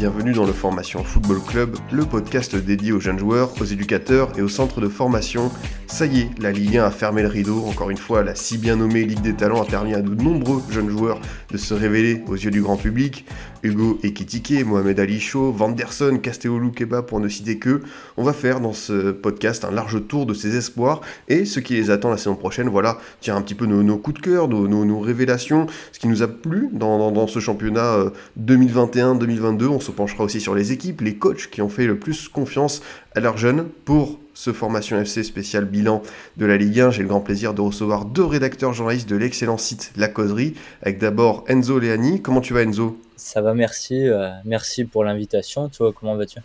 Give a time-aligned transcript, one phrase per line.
[0.00, 4.40] bienvenue dans le Formation Football Club, le podcast dédié aux jeunes joueurs, aux éducateurs et
[4.40, 5.52] aux centres de formation.
[5.90, 8.56] Ça y est, la Ligue 1 a fermé le rideau, encore une fois, la si
[8.56, 12.22] bien nommée Ligue des Talents a permis à de nombreux jeunes joueurs de se révéler
[12.28, 13.26] aux yeux du grand public.
[13.64, 17.82] Hugo Ekitike, Mohamed Ali Chaud, Vanderson, Castello Keba pour ne citer que,
[18.16, 21.74] on va faire dans ce podcast un large tour de ses espoirs et ce qui
[21.74, 22.68] les attend la saison prochaine.
[22.68, 26.28] Voilà, tiens un petit peu nos, coups de cœur, nos, révélations, ce qui nous a
[26.28, 28.10] plu dans, dans- ce championnat euh,
[28.40, 29.66] 2021-2022.
[29.66, 32.80] On se penchera aussi sur les équipes, les coachs qui ont fait le plus confiance
[33.16, 36.00] à leurs jeunes pour ce Formation FC spécial bilan
[36.38, 36.90] de la Ligue 1.
[36.92, 40.98] J'ai le grand plaisir de recevoir deux rédacteurs journalistes de l'excellent site La Causerie, avec
[40.98, 42.22] d'abord Enzo Leani.
[42.22, 42.98] Comment tu vas Enzo?
[43.16, 44.08] Ça va, merci.
[44.08, 45.68] euh, merci pour l'invitation.
[45.68, 46.38] Toi, comment vas-tu?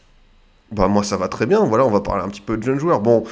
[0.71, 2.79] Bah moi ça va très bien, voilà, on va parler un petit peu de jeunes
[2.79, 2.99] joueurs.
[2.99, 3.23] Bon,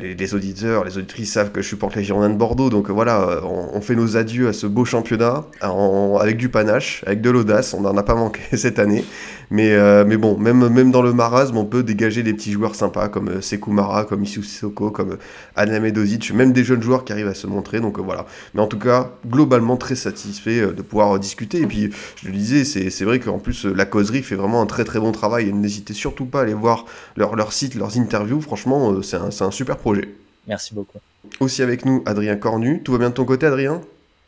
[0.00, 2.92] les, les auditeurs, les auditrices savent que je supporte les Girondins de Bordeaux, donc euh,
[2.92, 7.04] voilà, euh, on, on fait nos adieux à ce beau championnat en- avec du panache,
[7.06, 9.04] avec de l'audace, on n'en a pas manqué cette année.
[9.50, 12.74] Mais, euh, mais bon, même, même dans le marasme, on peut dégager des petits joueurs
[12.74, 15.18] sympas comme euh, Sekou Mara, comme Issou Sissoko, comme euh,
[15.56, 18.26] Adname Dozic, même des jeunes joueurs qui arrivent à se montrer, donc voilà.
[18.54, 21.60] Mais en tout cas, globalement très satisfait de pouvoir discuter.
[21.60, 24.66] Et puis, je le disais, c'est c'est vrai qu'en plus, la causerie fait vraiment un
[24.66, 25.48] très très bon travail.
[25.48, 28.40] Et n'hésitez surtout pas à aller voir leur, leur site, leurs interviews.
[28.40, 30.08] Franchement, c'est un, c'est un super projet.
[30.46, 30.98] Merci beaucoup.
[31.40, 32.82] Aussi avec nous, Adrien Cornu.
[32.82, 33.80] Tout va bien de ton côté, Adrien?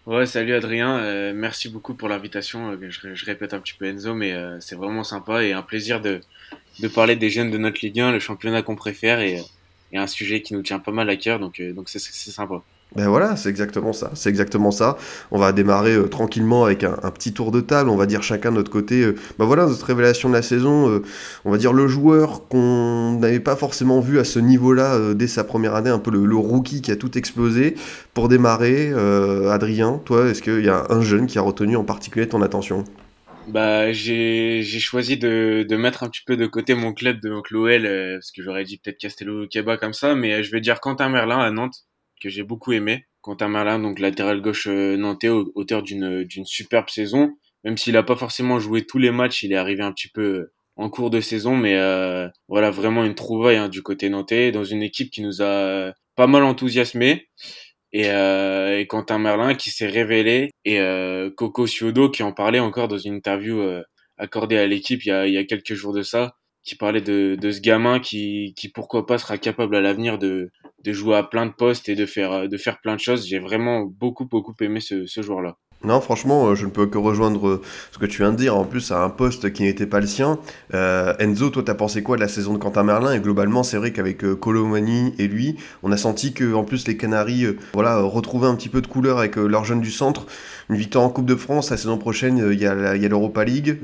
[0.06, 2.70] Ouais, salut Adrien, euh, merci beaucoup pour l'invitation.
[2.70, 6.00] Euh, Je, répète un petit peu Enzo, mais euh, c'est vraiment sympa et un plaisir
[6.00, 6.20] de,
[6.78, 9.42] de parler des jeunes de notre Ligue 1, le championnat qu'on préfère et,
[9.90, 12.62] et un sujet qui nous tient pas mal à cœur, donc donc c'est sympa.
[12.94, 14.10] Ben voilà, c'est exactement ça.
[14.14, 14.96] C'est exactement ça.
[15.30, 17.90] On va démarrer euh, tranquillement avec un, petit tour de table.
[17.90, 19.02] On va dire chacun de notre côté.
[19.02, 20.88] euh, ben voilà, notre révélation de la saison.
[20.88, 21.02] euh,
[21.44, 25.44] on va dire le joueur qu'on n'avait pas forcément vu à ce niveau-là dès sa
[25.44, 27.74] première année, un peu le, rookie qui a tout explosé.
[28.14, 28.92] Pour démarrer,
[29.50, 32.84] Adrien, toi, est-ce qu'il y a un jeune qui a retenu en particulier ton attention?
[33.48, 37.50] Bah j'ai choisi de, de mettre un petit peu de côté mon club de donc
[37.50, 41.08] l'OL parce que j'aurais dit peut-être Castello Keba comme ça, mais je vais dire Quentin
[41.08, 41.85] Merlin à Nantes
[42.20, 43.06] que j'ai beaucoup aimé.
[43.22, 47.36] Quentin Merlin, donc latéral gauche euh, nantais, au- auteur d'une d'une superbe saison.
[47.64, 50.50] Même s'il a pas forcément joué tous les matchs, il est arrivé un petit peu
[50.76, 54.64] en cours de saison, mais euh, voilà vraiment une trouvaille hein, du côté nantais dans
[54.64, 57.28] une équipe qui nous a pas mal enthousiasmé.
[57.92, 62.58] Et, euh, et Quentin Merlin qui s'est révélé et euh, Coco Ciodo qui en parlait
[62.60, 63.82] encore dans une interview euh,
[64.18, 67.50] accordée à l'équipe il il y a quelques jours de ça, qui parlait de, de
[67.50, 70.50] ce gamin qui, qui pourquoi pas sera capable à l'avenir de,
[70.84, 73.26] de jouer à plein de postes et de faire, de faire plein de choses.
[73.26, 75.58] J'ai vraiment beaucoup beaucoup aimé ce, ce joueur-là.
[75.84, 78.56] Non, franchement, euh, je ne peux que rejoindre euh, ce que tu viens de dire.
[78.56, 80.38] En plus, à un poste qui n'était pas le sien.
[80.74, 83.12] Euh, Enzo, toi, t'as pensé quoi de la saison de Quentin Merlin?
[83.12, 86.96] Et globalement, c'est vrai qu'avec Colomani et lui, on a senti que, en plus, les
[86.96, 90.26] Canaries, voilà, retrouvaient un petit peu de couleur avec leurs jeunes du centre.
[90.70, 91.70] Une victoire en Coupe de France.
[91.70, 93.78] La saison prochaine, il y a l'Europa League.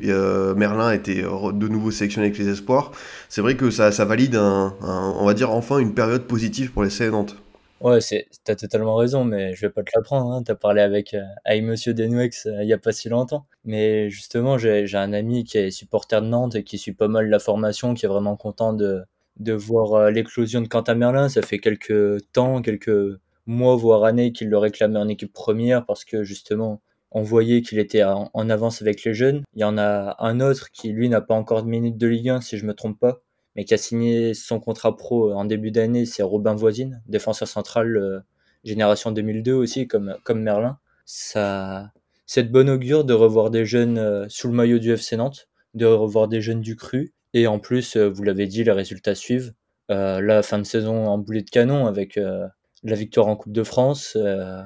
[0.57, 2.93] Merlin a été de nouveau sélectionné avec les espoirs.
[3.29, 7.42] C'est vrai que ça, valide, on va dire, enfin, une période positive pour les Nantes.
[7.83, 7.99] Ouais,
[8.45, 10.31] t'as totalement raison, mais je vais pas te l'apprendre.
[10.31, 10.45] Hein.
[10.45, 13.47] T'as parlé avec, euh, Monsieur Denwex euh, il y a pas si longtemps.
[13.65, 17.29] Mais justement, j'ai, un ami qui est supporter de Nantes et qui suit pas mal
[17.29, 19.03] la formation, qui est vraiment content de,
[19.41, 21.29] de voir euh, l'éclosion de Quentin Merlin.
[21.29, 26.05] Ça fait quelques temps, quelques mois, voire années qu'il le réclamait en équipe première parce
[26.05, 29.43] que justement, on voyait qu'il était en, en avance avec les jeunes.
[29.55, 32.29] Il y en a un autre qui, lui, n'a pas encore de minutes de Ligue
[32.29, 33.23] 1, si je me trompe pas
[33.57, 37.97] mais qui a signé son contrat pro en début d'année, c'est Robin Voisine, défenseur central
[37.97, 38.21] euh,
[38.65, 40.79] génération 2002 aussi, comme, comme Merlin.
[41.05, 41.91] Ça,
[42.27, 45.49] c'est de bonne augure de revoir des jeunes euh, sous le maillot du FC Nantes,
[45.75, 47.13] de revoir des jeunes du cru.
[47.35, 49.53] Et en plus, euh, vous l'avez dit, les résultats suivent.
[49.91, 52.47] Euh, la fin de saison en boulet de canon avec euh,
[52.85, 54.17] la victoire en Coupe de France.
[54.17, 54.63] euh,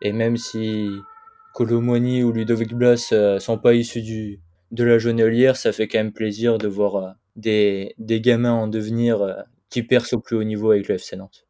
[0.00, 0.88] et même si
[1.54, 4.40] Colomoni ou Ludovic Blas euh, sont pas issus du,
[4.70, 9.22] de la jaunelière, ça fait quand même plaisir de voir euh, des, gamins en devenir
[9.22, 9.34] euh,
[9.70, 11.46] qui percent au plus haut niveau avec le FC Nantes.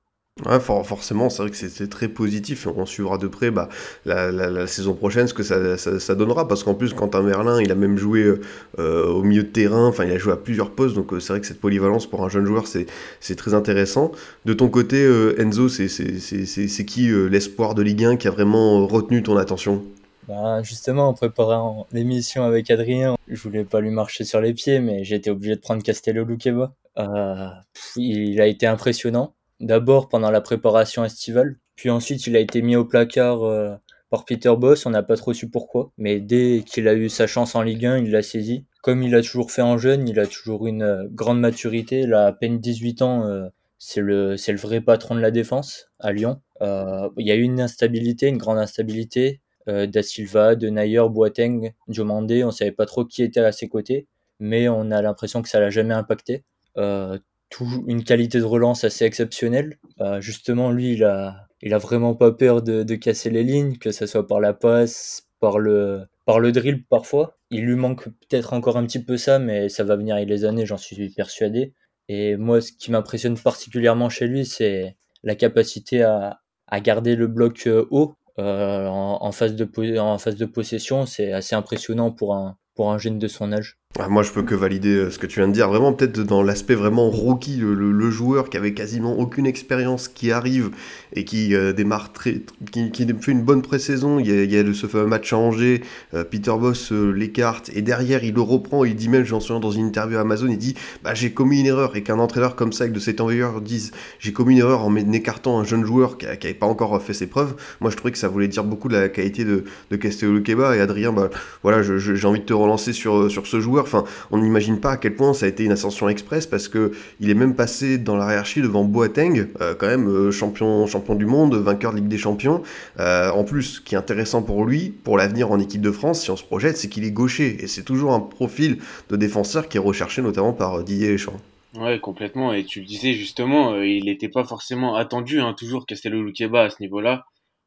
[0.60, 2.66] Forcément, c'est vrai que c'est- très positif.
[2.66, 3.68] On suivra de près bah,
[4.06, 6.48] la, saison prochaine ce que ça, donnera.
[6.48, 8.40] Parce qu'en plus, Quentin Merlin, il a même joué euh,
[8.78, 9.86] euh, au milieu de terrain.
[9.86, 10.94] Enfin, il a joué à plusieurs postes.
[10.94, 14.10] Donc, c'est vrai que cette polyvalence pour un jeune joueur, c'est très intéressant.
[14.46, 15.04] De ton côté,
[15.38, 19.84] Enzo, c'est qui l'espoir de Ligue 1 qui a vraiment retenu ton attention?
[20.28, 24.78] Ben, justement, en préparant l'émission avec Adrien, je voulais pas lui marcher sur les pieds,
[24.78, 26.74] mais été obligé de prendre Castello Luqueba.
[26.98, 27.48] Euh,
[27.96, 29.34] il a été impressionnant.
[29.60, 33.74] D'abord pendant la préparation estivale, puis ensuite il a été mis au placard euh,
[34.10, 37.26] par Peter Boss, on n'a pas trop su pourquoi, mais dès qu'il a eu sa
[37.26, 38.66] chance en Ligue 1, il l'a saisi.
[38.82, 42.26] Comme il a toujours fait en jeune, il a toujours une euh, grande maturité, a
[42.26, 43.48] à peine 18 ans, euh,
[43.78, 46.40] c'est le, le vrai patron de la défense à Lyon.
[46.60, 52.44] Il y a eu une instabilité, une grande instabilité, Da Silva, De Nayer, Boateng, Diomandé,
[52.44, 54.06] on savait pas trop qui était à ses côtés,
[54.40, 56.44] mais on a l'impression que ça l'a jamais impacté.
[56.76, 57.18] Euh,
[57.50, 59.78] tout, une qualité de relance assez exceptionnelle.
[60.00, 63.76] Euh, justement, lui, il a, il a vraiment pas peur de, de casser les lignes,
[63.76, 67.36] que ce soit par la passe, par le, par le drill parfois.
[67.50, 70.66] Il lui manque peut-être encore un petit peu ça, mais ça va venir les années,
[70.66, 71.74] j'en suis persuadé.
[72.08, 77.26] Et moi, ce qui m'impressionne particulièrement chez lui, c'est la capacité à, à garder le
[77.26, 81.06] bloc euh, haut euh, en, en, phase de, en phase de possession.
[81.06, 83.78] C'est assez impressionnant pour un, pour un jeune de son âge.
[83.98, 85.68] Ah, moi, je peux que valider euh, ce que tu viens de dire.
[85.68, 90.70] Vraiment, peut-être dans l'aspect vraiment rookie, le, joueur qui avait quasiment aucune expérience, qui arrive
[91.14, 92.40] et qui euh, démarre très,
[92.70, 94.18] qui, qui, fait une bonne pré-saison.
[94.18, 95.82] Il y a, il ce fameux match à Angers,
[96.14, 98.86] euh, Peter Boss l'écarte et derrière il le reprend.
[98.86, 100.74] Il dit même, j'en souviens dans une interview à Amazon, il dit,
[101.04, 103.92] bah j'ai commis une erreur et qu'un entraîneur comme ça avec de cet envoyeur dise,
[104.20, 107.26] j'ai commis une erreur en écartant un jeune joueur qui n'avait pas encore fait ses
[107.26, 107.56] preuves.
[107.82, 110.76] Moi, je trouvais que ça voulait dire beaucoup de la qualité de, de Castello Keba
[110.76, 111.12] et Adrien.
[111.12, 111.28] Bah
[111.62, 113.81] voilà, j'ai envie de te relancer sur sur ce joueur.
[113.82, 116.92] Enfin, on n'imagine pas à quel point ça a été une ascension express parce que
[117.20, 121.14] il est même passé dans la hiérarchie devant Boateng, euh, quand même euh, champion, champion
[121.14, 122.62] du monde, vainqueur de Ligue des Champions.
[122.98, 126.22] Euh, en plus, ce qui est intéressant pour lui, pour l'avenir en équipe de France,
[126.22, 128.78] si on se projette, c'est qu'il est gaucher et c'est toujours un profil
[129.10, 131.40] de défenseur qui est recherché notamment par Didier Deschamps.
[131.74, 132.52] Ouais, complètement.
[132.52, 136.70] Et tu le disais justement, il n'était pas forcément attendu, hein, toujours Castello Luqueba à
[136.70, 137.24] ce niveau-là.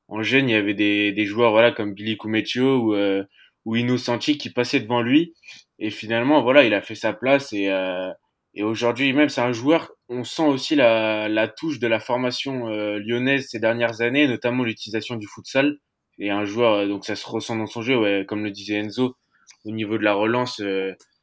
[0.07, 3.23] En jeune, il y avait des, joueurs voilà comme Billy Kumetio ou, euh,
[3.65, 5.33] ou Innocenti qui passaient devant lui
[5.79, 8.11] et finalement, voilà, il a fait sa place et, euh,
[8.53, 9.91] et aujourd'hui même, c'est un joueur.
[10.09, 14.63] On sent aussi la, la touche de la formation euh, lyonnaise ces dernières années, notamment
[14.63, 15.77] l'utilisation du futsal.
[16.19, 19.15] Et un joueur, euh, donc ça se ressent dans son jeu, comme le disait Enzo,
[19.65, 20.61] au niveau de la relance.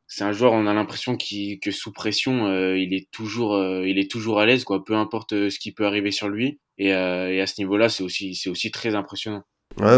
[0.07, 4.11] C'est un joueur, on a l'impression qu que sous pression, il est toujours, il est
[4.11, 4.85] toujours à l'aise, quoi.
[4.85, 6.61] Peu importe ce qui peut arriver sur lui.
[6.79, 9.45] Et, et à ce niveau-là, c'est aussi, c'est aussi très impressionnant.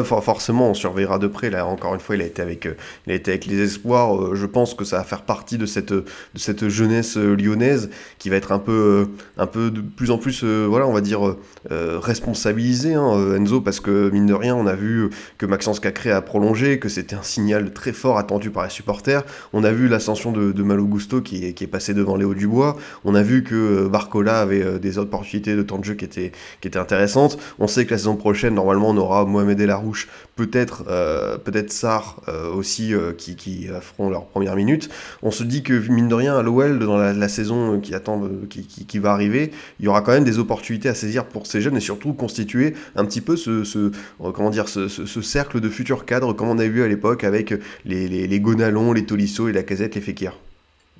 [0.04, 1.50] Forcément, on surveillera de près.
[1.50, 2.76] Là, encore une fois, il a été avec, euh,
[3.06, 4.16] il a été avec les espoirs.
[4.16, 6.04] Euh, je pense que ça va faire partie de cette, de
[6.36, 10.44] cette jeunesse euh, lyonnaise qui va être un peu, un peu de plus en plus,
[10.44, 11.36] voilà, on va dire
[11.70, 16.20] responsabilisée, hein, Enzo, parce que mine de rien, on a vu que Maxence Cacré a
[16.22, 19.22] prolongé, que c'était un signal très fort attendu par les supporters.
[19.52, 22.34] On a vu l'ascension de, de Malo Gusto qui est, qui est passé devant Léo
[22.34, 22.76] Dubois.
[23.04, 26.68] On a vu que Barcola avait des opportunités de temps de jeu qui étaient, qui
[26.68, 27.38] étaient intéressantes.
[27.58, 32.20] On sait que la saison prochaine, normalement, on aura Mohamed Larouche, peut-être euh, peut-être Sarr
[32.28, 34.88] euh, aussi euh, qui, qui feront leur première minute.
[35.22, 38.98] On se dit que mine de rien à l'OL dans la, saison qui attend qui,
[38.98, 39.50] va arriver,
[39.80, 42.74] il y aura quand même des opportunités à saisir pour ces jeunes et surtout constituer
[42.96, 46.58] un petit peu ce, comment dire ce, ce, ce, cercle de futurs cadres comme on
[46.58, 50.00] a vu à l'époque avec les, les, les Gonalon, les Tolisso et la Casette, les
[50.00, 50.38] Fekir.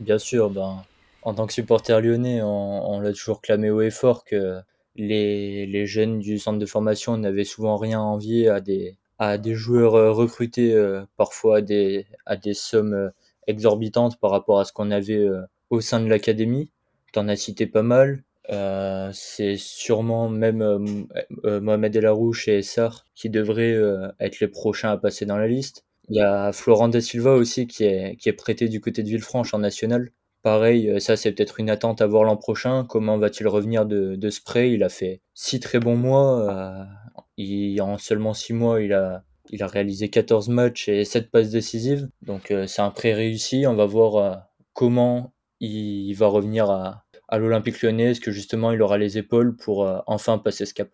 [0.01, 0.83] Bien sûr, ben
[1.23, 4.61] en tant que supporter lyonnais, on, on l'a toujours clamé haut et fort que
[4.97, 9.39] les, les jeunes du centre de formation n'avaient souvent rien à envier à des, à
[9.39, 13.11] des joueurs euh, recrutés euh, parfois à des, à des sommes euh,
[13.47, 15.29] exorbitantes par rapport à ce qu'on avait
[15.71, 16.71] au sein de l'académie.
[17.13, 18.25] T'en as cité pas mal.
[18.51, 24.91] Euh, c'est sûrement même euh, Mohamed Elarouche et Essar qui devraient euh, être les prochains
[24.91, 25.85] à passer dans la liste.
[26.09, 29.09] Il y a Florent Da Silva aussi qui est, qui est prêté du côté de
[29.09, 30.11] Villefranche en national.
[30.45, 32.85] Pareil, euh, ça c'est peut-être une attente à voir l'an prochain.
[32.87, 36.87] Comment va-t-il revenir de, de spray Il a fait six très bons mois.
[37.39, 42.11] Euh, en seulement six mois, il a, réalisé 14 matchs et 7 passes décisives.
[42.21, 43.67] Donc euh, c'est un prêt réussi.
[43.67, 48.11] On va voir comment il, va revenir à, à l'Olympique lyonnais.
[48.11, 50.91] Est-ce que justement il aura les épaules pour enfin passer ce cap?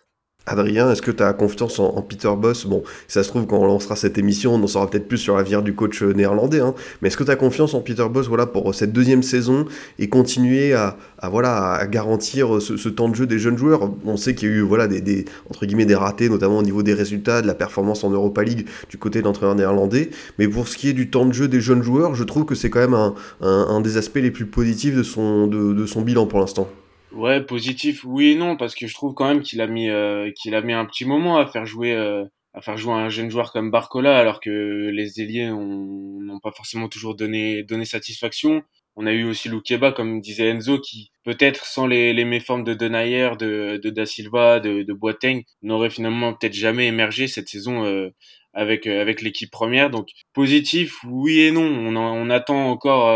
[0.46, 2.64] Adrien, est-ce que tu as confiance en, Peter Boss?
[2.66, 5.36] Bon, ça se trouve, quand on lancera cette émission, on en saura peut-être plus sur
[5.36, 6.60] la vie du coach néerlandais.
[6.60, 6.74] Hein.
[7.00, 9.66] Mais est-ce que tu as confiance en Peter Boss voilà, pour cette deuxième saison
[9.98, 10.96] et continuer à,
[11.30, 13.90] voilà, à garantir ce, ce, temps de jeu des jeunes joueurs?
[14.04, 16.82] On sait qu'il y a eu voilà, des, entre guillemets, des ratés, notamment au niveau
[16.82, 20.10] des résultats, de la performance en Europa League du côté de l'entraîneur néerlandais.
[20.38, 22.54] Mais pour ce qui est du temps de jeu des jeunes joueurs, je trouve que
[22.54, 26.40] c'est quand même un, des aspects les plus positifs de son, de son bilan pour
[26.40, 26.68] l'instant.
[27.12, 30.30] Ouais, positif, oui et non, parce que je trouve quand même qu'il a mis euh,
[30.30, 32.24] qu'il a mis un petit moment à faire jouer euh,
[32.54, 36.88] à faire jouer un jeune joueur comme Barcola, alors que les ailiers n'ont pas forcément
[36.88, 38.62] toujours donné donné satisfaction.
[38.94, 42.74] On a eu aussi Loukeba, comme disait Enzo, qui peut-être sans les, les méformes de
[42.74, 47.84] Denayer, de, de Da Silva, de, de Boateng, n'aurait finalement peut-être jamais émergé cette saison
[47.86, 48.10] euh,
[48.52, 49.90] avec avec l'équipe première.
[49.90, 51.62] Donc positif, oui et non.
[51.62, 53.08] On, en, on attend encore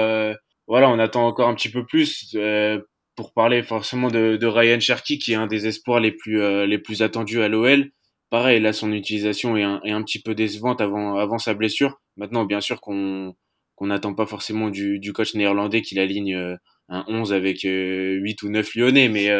[0.66, 2.80] voilà, on attend encore un petit peu plus euh,
[3.16, 6.66] pour parler forcément de, de, Ryan Cherky, qui est un des espoirs les plus euh,
[6.66, 7.90] les plus attendus à l'OL.
[8.30, 12.00] Pareil, là, son utilisation est un, est un petit peu décevante avant avant sa blessure.
[12.16, 13.34] Maintenant, bien sûr qu'on
[13.76, 16.56] qu'on n'attend pas forcément du, du coach néerlandais qui aligne euh,
[16.88, 19.30] un 11 avec 8 ou 9 lyonnais, mais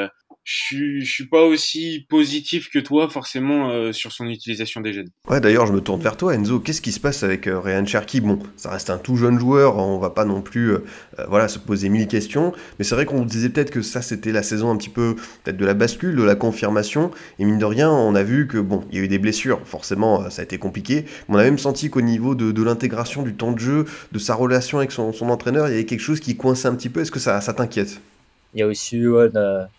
[0.45, 5.09] je, suis pas aussi positif que toi forcément euh, sur son utilisation des jeunes.
[5.29, 6.61] Ouais, d'ailleurs, je me tourne vers toi, Enzo.
[6.61, 7.85] Qu'est-ce qui se passe avec euh, Ryan
[8.23, 10.85] Bon, ça reste un tout jeune joueur, on va pas non plus euh,
[11.29, 14.43] voilà, se poser mille questions, mais c'est vrai qu'on disait peut-être que ça c'était la
[14.43, 17.91] saison un petit peu peut-être de la bascule, de la confirmation, et mine de rien,
[17.91, 20.59] on a vu que bon, il y a eu des blessures, forcément ça a été
[20.59, 24.19] compliqué, mais on a même senti qu'au niveau de, l'intégration du temps de jeu, de
[24.19, 27.01] sa relation avec son, entraîneur, il y avait quelque chose qui coinçait un petit peu.
[27.01, 28.01] Est-ce que ça t'inquiète?
[28.55, 29.31] Il y a aussi ouais,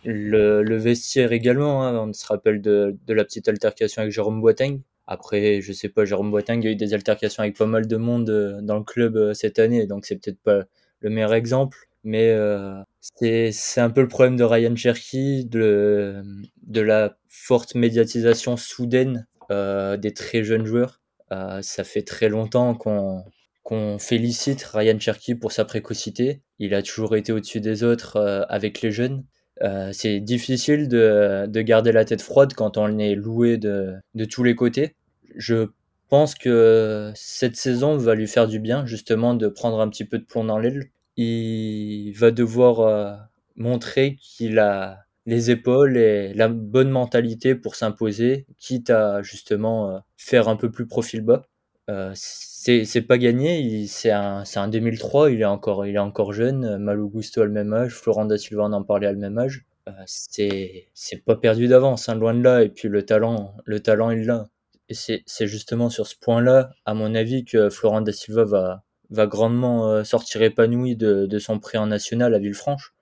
[0.04, 1.84] le, vestiaire également.
[1.84, 2.08] Hein.
[2.08, 4.82] On se rappelle de, la petite altercation avec Jérôme Boateng.
[5.08, 8.30] Après, je sais pas, Jérôme Boateng a eu des altercations avec pas mal de monde
[8.30, 10.64] euh, dans le club euh, cette année, donc c'est peut-être pas
[11.00, 11.78] le meilleur exemple.
[12.04, 16.24] Mais euh, c'est un peu le problème de Ryan Cherky, de,
[16.68, 21.02] de la forte médiatisation soudaine euh, des très jeunes joueurs.
[21.32, 23.24] Euh, ça fait très longtemps qu'on
[23.66, 26.42] qu'on félicite Ryan Cherky pour sa précocité.
[26.60, 29.26] Il a toujours été au-dessus des autres euh, avec les jeunes.
[29.64, 34.26] Euh, c'est difficile de, de, garder la tête froide quand on est loué de, de
[34.26, 34.96] tous les côtés.
[35.36, 35.70] Je
[36.10, 40.20] pense que cette saison va lui faire du bien, justement, de prendre un petit peu
[40.20, 40.92] de plomb dans l'aile.
[41.18, 43.16] Il va devoir euh,
[43.56, 50.50] montrer qu'il a les épaules et la bonne mentalité pour s'imposer, quitte à justement faire
[50.50, 51.48] un peu plus profil bas.
[51.90, 53.86] Euh, c'est pas gagné.
[53.88, 55.32] C'est un, un 2003.
[55.32, 56.78] Il est encore, il est encore jeune.
[56.78, 57.94] Malou Gusto a le même âge.
[57.94, 59.66] Florent da Silva en parlait à le même âge.
[59.88, 62.64] Euh, c'est pas perdu d'avance, hein, loin de là.
[62.64, 64.48] Et puis le talent, le talent il l'a.
[64.90, 69.28] Et c'est justement sur ce point-là, à mon avis, que Florent da Silva va va
[69.28, 72.94] grandement euh, sortir épanoui de, de son prêt en national à Villefranche.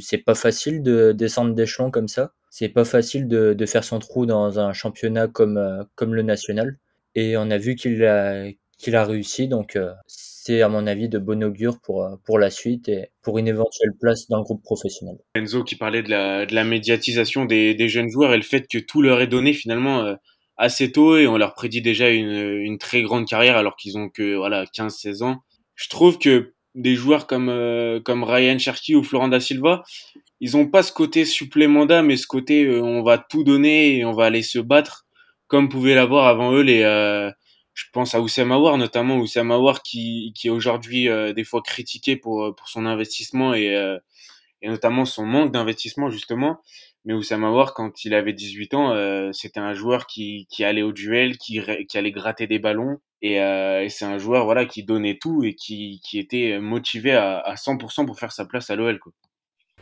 [0.00, 2.32] C'est pas facile de descendre d'échelon comme ça.
[2.50, 6.22] C'est pas facile de, de faire son trou dans un championnat comme, euh, comme le
[6.22, 6.78] national
[7.14, 9.48] et on a vu qu'il a, réussi.
[9.48, 13.08] Donc, euh, c'est à mon avis de bon augure pour, euh, pour la suite et
[13.22, 15.16] pour une éventuelle place dans le groupe professionnel.
[15.34, 18.66] Enzo qui parlait de la, de la médiatisation des, des jeunes joueurs et le fait
[18.68, 20.14] que tout leur est donné finalement euh,
[20.56, 24.08] assez tôt et on leur prédit déjà une, une très grande carrière alors qu'ils ont
[24.08, 25.42] que voilà 15-16 ans.
[25.74, 27.52] Je trouve que des joueurs comme
[28.04, 29.82] comme Ryan Cherky ou Florent da Silva,
[30.40, 34.04] ils ont pas ce côté supplément d'âme mais ce côté on va tout donner et
[34.04, 35.04] on va aller se battre
[35.52, 37.30] comme pouvaient l'avoir avant eux les euh,
[37.74, 41.60] je pense à Oussama Aouar notamment Oussama Aouar qui qui est aujourd'hui euh, des fois
[41.60, 43.98] critiqué pour pour son investissement et euh,
[44.62, 46.62] et notamment son manque d'investissement justement
[47.04, 50.92] mais Oussama Aouar quand il avait 18 ans c'était un joueur qui qui allait au
[50.92, 55.18] duel qui qui allait gratter des ballons et, et c'est un joueur voilà qui donnait
[55.18, 58.98] tout et qui qui était motivé à, à 100% pour faire sa place à l'OL
[58.98, 59.12] quoi.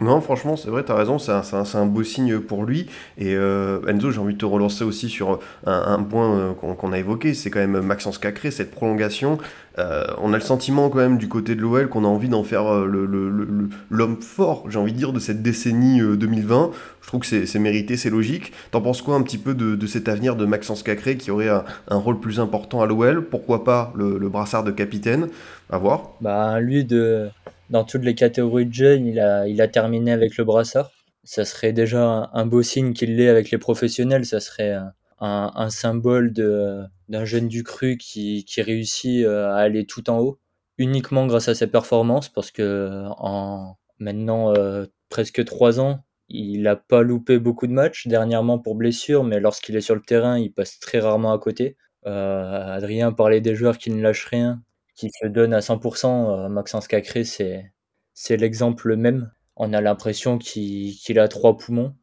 [0.00, 1.42] Non, franchement, c'est vrai, tu as raison, c'est un,
[1.75, 2.87] un, beau signe pour lui.
[3.19, 6.95] Et euh, Enzo, j'ai envie de te relancer aussi sur un, point euh, qu'on qu
[6.95, 9.37] a évoqué, c'est quand même Maxence Cacré, cette prolongation.
[9.78, 12.45] Euh, on a le sentiment quand même du côté de l'OL qu'on a envie d'en
[12.45, 16.71] faire l'homme fort, j'ai envie de dire, de cette décennie 2020.
[17.02, 18.52] Je trouve que c'est mérité, c'est logique.
[18.71, 21.50] T'en penses quoi un petit peu de, de, cet avenir de Maxence Cacré qui aurait
[21.50, 25.28] un, un rôle plus important à l'OL Pourquoi pas le, le, brassard de capitaine?
[25.71, 26.12] À voir.
[26.21, 27.28] Bah, lui, de
[27.71, 30.91] dans toutes les catégories de jeunes, il a, il a terminé avec le brassard.
[31.25, 34.27] Ça serait déjà un, beau signe qu'il l'ait avec les professionnels.
[34.27, 39.87] Ça serait un, un symbole d'un jeune du cru qui, qui réussit euh, à aller
[39.87, 40.39] tout en haut,
[40.79, 46.77] uniquement grâce à ses performances, parce que en maintenant euh, presque trois ans, il n'a
[46.77, 50.53] pas loupé beaucoup de matchs dernièrement pour blessure, mais lorsqu'il est sur le terrain, il
[50.53, 51.77] passe très rarement à côté.
[52.07, 54.62] Euh, Adrien parlait des joueurs qui ne lâchent rien,
[55.00, 56.45] qui se donne à 100%.
[56.45, 57.73] Euh, Maxence Cacré, c'est,
[58.12, 59.33] c'est l'exemple même.
[59.57, 61.97] On a l'impression qu'il, a trois poumons.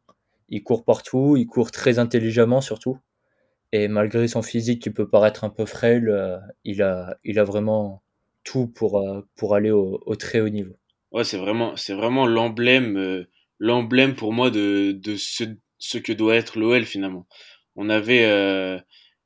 [0.48, 2.98] Il court partout, il court très intelligemment surtout.
[3.70, 7.44] Et malgré son physique qui peut paraître un peu frêle, euh, il, a, il a
[7.44, 8.02] vraiment
[8.42, 10.74] tout pour, euh, pour aller au, très haut niveau.
[11.12, 13.26] Ouais, c'est vraiment, c'est vraiment l'emblème,
[13.60, 15.44] l'emblème pour moi de, de ce,
[15.78, 17.26] ce que doit être l'OL finalement.
[17.76, 18.82] On avait,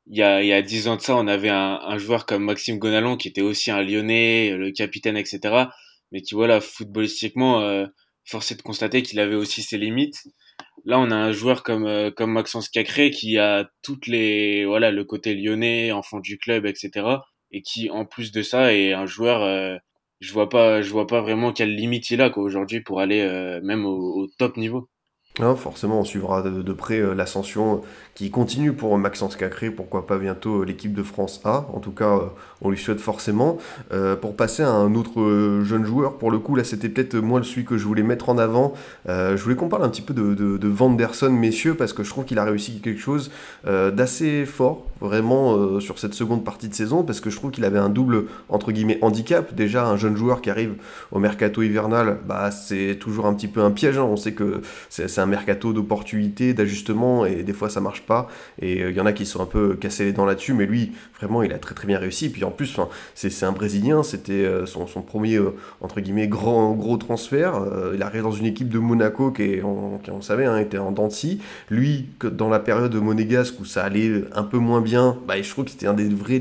[0.07, 2.45] il y a, il y a 10 ans de ça, on avait un, joueur comme
[2.45, 5.67] Maxime Gonalon qui était aussi un Lyonnais, le capitaine, etc.
[6.11, 7.87] Mais qui, voilà, footballistiquement, euh,
[8.25, 10.25] force est de constater qu'il avait aussi ses limites.
[10.85, 14.91] Là, on a un joueur comme, euh, comme Maxence Cacré qui a toutes les, voilà,
[14.91, 17.07] le côté lyonnais, enfant du club, etc.
[17.53, 19.77] Et qui, en plus de ça, est un joueur, euh,
[20.21, 23.61] je vois pas, je vois pas vraiment quelle limite il a, aujourd'hui, pour aller, euh,
[23.63, 24.89] même au, top niveau.
[25.39, 27.83] Non, forcément, on suivra de, près l'ascension
[28.15, 31.67] qui continue pour Maxence Cacré, pourquoi pas bientôt euh, l'équipe de France A.
[31.73, 32.21] En tout cas, euh,
[32.61, 33.57] on lui souhaite forcément.
[33.93, 37.43] Euh, pour passer à un autre jeune joueur, pour le coup, là, c'était peut-être moi
[37.43, 38.75] celui que je voulais mettre en avant.
[39.07, 42.11] Je voulais qu'on parle un petit peu de, de, de Vanderson, messieurs, parce que je
[42.11, 43.31] trouve qu'il a réussi quelque chose
[43.65, 47.79] d'assez fort, vraiment, sur cette seconde partie de saison, parce que je trouve qu'il avait
[47.79, 49.55] un double, entre guillemets, handicap.
[49.55, 50.75] Déjà, un jeune joueur qui arrive
[51.11, 53.99] au mercato hivernal, bah, c'est toujours un petit peu un piège.
[53.99, 54.05] hein.
[54.05, 58.29] On sait que c'est c'est un mercato d'opportunités, d'ajustements, et des fois, ça marche pas.
[58.61, 60.93] Et il y en a qui sont un peu cassés les dents là-dessus, mais lui,
[61.19, 62.31] vraiment, il a très très bien réussi.
[62.31, 62.79] Puis en plus,
[63.15, 67.57] c'est un Brésilien, c'était euh, son, son premier, euh, entre guillemets, grand, gros transfert.
[67.57, 71.11] Euh, il arrive dans une équipe de Monaco qui, est, on, savait, hein, était en
[71.11, 71.41] scie.
[71.71, 75.65] Lui, dans la période monégasque où ça allait un peu moins bien, bah, je trouve
[75.65, 76.41] que c'était un des vrais,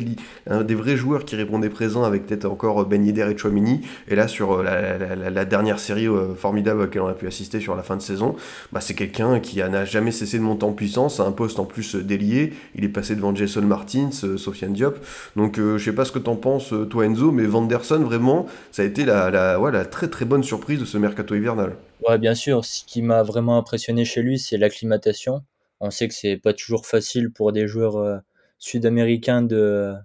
[0.63, 3.81] des vrais joueurs qui répondait présent avec peut-être encore Ben Yedder et Chouamini.
[4.07, 7.27] Et là, sur euh, la, la- dernière série euh, formidable à laquelle on a pu
[7.27, 8.35] assister sur la fin de saison,
[8.71, 11.95] bah, c'est quelqu'un qui n'a jamais cessé de monter en puissance, un poste en plus
[11.95, 12.53] euh, délié.
[12.75, 14.97] Il est passé devant Jason Martins, euh, Sofiane Diop.
[15.35, 18.83] Donc euh, je sais pas ce que t'en penses, toi Enzo, mais Vanderson, vraiment, ça
[18.83, 21.75] a été la, la, très très bonne surprise de ce mercato hivernal.
[22.07, 22.65] Ouais, bien sûr.
[22.65, 25.43] Ce qui m'a vraiment impressionné chez lui, c'est l'acclimatation.
[25.79, 28.21] On sait que c'est pas toujours facile pour des joueurs
[28.59, 29.95] sud-américains de,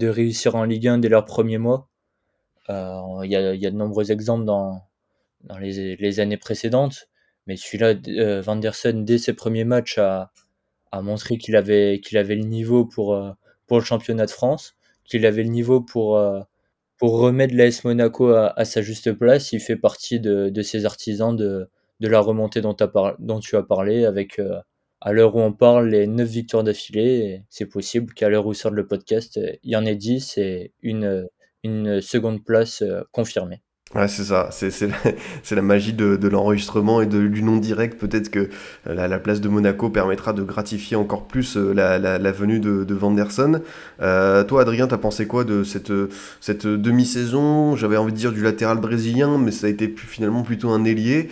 [0.00, 1.88] réussir en Ligue 1 dès leurs premiers mois.
[2.68, 4.82] Il y a, de nombreux exemples dans,
[5.58, 7.08] les, années précédentes,
[7.46, 10.30] mais celui-là, Vanderson, dès ses premiers matchs, a,
[10.96, 13.30] a montré qu'il avait, avait le niveau pour, euh,
[13.66, 16.40] pour le championnat de France, qu'il avait le niveau pour, euh,
[16.98, 19.52] pour remettre l'AS Monaco à, sa juste place.
[19.52, 21.68] Il fait partie de, de ces artisans de,
[22.00, 24.60] de la remontée dont, tu as parlé, avec euh,
[25.00, 27.42] à l'heure où on parle les 9 victoires d'affilée.
[27.50, 31.28] C'est possible qu'à l'heure où sort le podcast, il y en ait 10 et une,
[31.62, 33.60] une seconde place confirmée.
[33.94, 34.72] Ouais, c'est ça, c'est
[35.52, 37.96] la, magie de, l'enregistrement et de, du non direct.
[38.00, 38.40] Peut-être que
[38.88, 42.82] euh, la, la place de Monaco permettra de gratifier encore plus euh, la, venue de,
[42.82, 43.62] de Vanderson.
[44.02, 45.92] Euh, toi, Adrien, t'as pensé quoi de cette,
[46.66, 47.76] demi-saison?
[47.76, 51.30] J'avais envie de dire du latéral brésilien, mais ça a été finalement plutôt un ailier.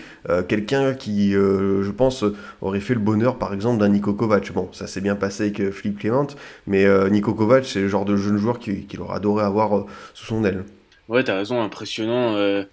[0.49, 2.25] Quelqu'un qui, je pense,
[2.63, 4.53] aurait fait le bonheur, par exemple, d'un Niko Kovac.
[4.53, 6.29] Bon, ça s'est bien passé avec Philippe Clément,
[6.69, 10.27] mais Niko Kovac, c'est le genre de jeune joueur qu'il qu'il aurait adoré avoir sous
[10.27, 10.65] son aile.
[11.09, 12.65] Ouais, t'as raison, impressionnant, euh,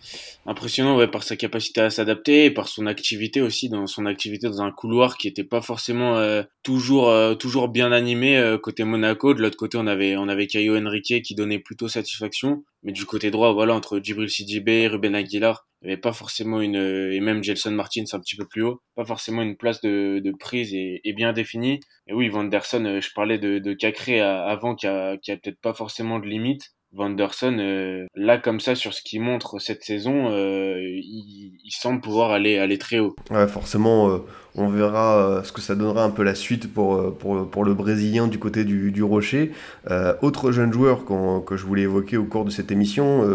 [0.46, 4.48] impressionnant ouais, par sa capacité à s'adapter et par son activité aussi, dans son activité
[4.48, 8.86] dans un couloir qui était pas forcément euh, toujours euh, toujours bien animé euh, côté
[8.86, 9.34] Monaco.
[9.34, 13.06] De l'autre côté, on avait on avait Caio Henrique qui donnait plutôt satisfaction, mais du
[13.06, 17.20] côté droit, voilà, entre Djibril Sidibé, Ruben Aguilar, il n'y avait pas forcément une et
[17.20, 20.74] même Gelson Martins un petit peu plus haut, pas forcément une place de, de prise
[20.74, 21.82] et, et bien définie.
[22.08, 25.60] Et oui, Vanderson, euh, je parlais de, de Cacré avant qui a, qui a peut-être
[25.60, 26.72] pas forcément de limite.
[26.94, 32.32] Vanderson, euh, là comme ça sur ce qu'il montre cette saison, euh, il, semble pouvoir
[32.32, 33.16] aller aller très haut.
[33.30, 34.20] Ouais, forcément, euh,
[34.56, 37.64] on verra euh, ce que ça donnera un peu la suite pour, euh, pour, pour
[37.64, 39.52] le Brésilien du côté du, du Rocher.
[39.90, 41.06] Euh, autre jeune joueur
[41.46, 43.26] que je voulais évoquer au cours de cette émission,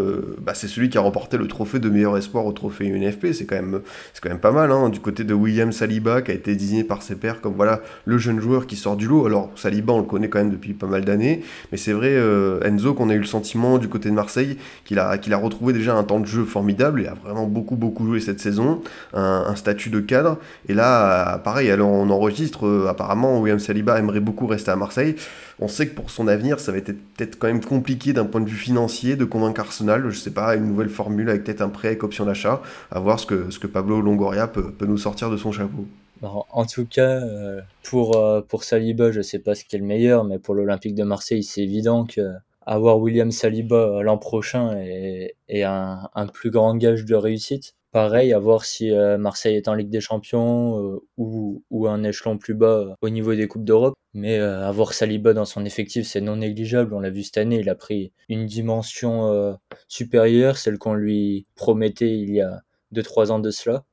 [0.40, 3.32] bah, c'est celui qui a remporté le trophée de meilleur espoir au trophée UNFP.
[3.32, 3.80] C'est quand même,
[4.22, 7.02] quand même pas mal, hein, du côté de William Saliba, qui a été désigné par
[7.02, 9.26] ses pairs comme voilà le jeune joueur qui sort du lot.
[9.26, 12.16] Alors Saliba, on le connaît quand même depuis pas mal d'années, mais c'est vrai,
[12.64, 15.94] Enzo, qu'on a eu le sentiment du côté de Marseille qu'il a, a retrouvé déjà
[15.94, 17.02] un temps de jeu formidable.
[17.02, 18.82] Il a vraiment beaucoup, beaucoup joué cette saison,
[19.14, 20.38] un, un statut de cadre.
[20.68, 21.05] Et là,
[21.42, 25.16] pareil, alors on enregistre, euh, apparemment, William Saliba aimerait beaucoup rester à Marseille.
[25.58, 28.40] On sait que pour son avenir, ça va être peut-être quand même compliqué d'un point
[28.40, 30.08] de vue financier de convaincre Arsenal.
[30.10, 32.60] Je sais pas, une nouvelle formule avec peut-être un prêt avec option d'achat.
[32.90, 35.86] À voir ce que, ce que Pablo Longoria peut, peut nous sortir de son chapeau.
[36.22, 39.84] En tout cas, euh, pour, euh, pour Saliba, je sais pas ce qui est le
[39.84, 42.32] meilleur, mais pour l'Olympique de Marseille, c'est évident que
[42.64, 47.75] avoir William Saliba l'an prochain est, est un, un plus grand gage de réussite.
[47.92, 52.02] Pareil, à voir si euh, Marseille est en Ligue des Champions euh, ou, ou un
[52.02, 53.94] échelon plus bas euh, au niveau des Coupes d'Europe.
[54.12, 56.94] Mais avoir Saliba dans son effectif, c'est non négligeable.
[56.94, 62.18] On l'a vu cette année, il a pris une dimension supérieure, celle qu'on lui promettait
[62.18, 62.62] il y a
[62.94, 63.84] 2-3 ans de cela.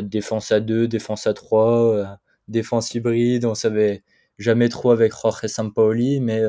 [0.00, 2.06] Défense à 2, défense à 3, euh,
[2.48, 4.02] défense hybride, on savait
[4.38, 6.42] jamais trop avec Jorge Sampaoli, mais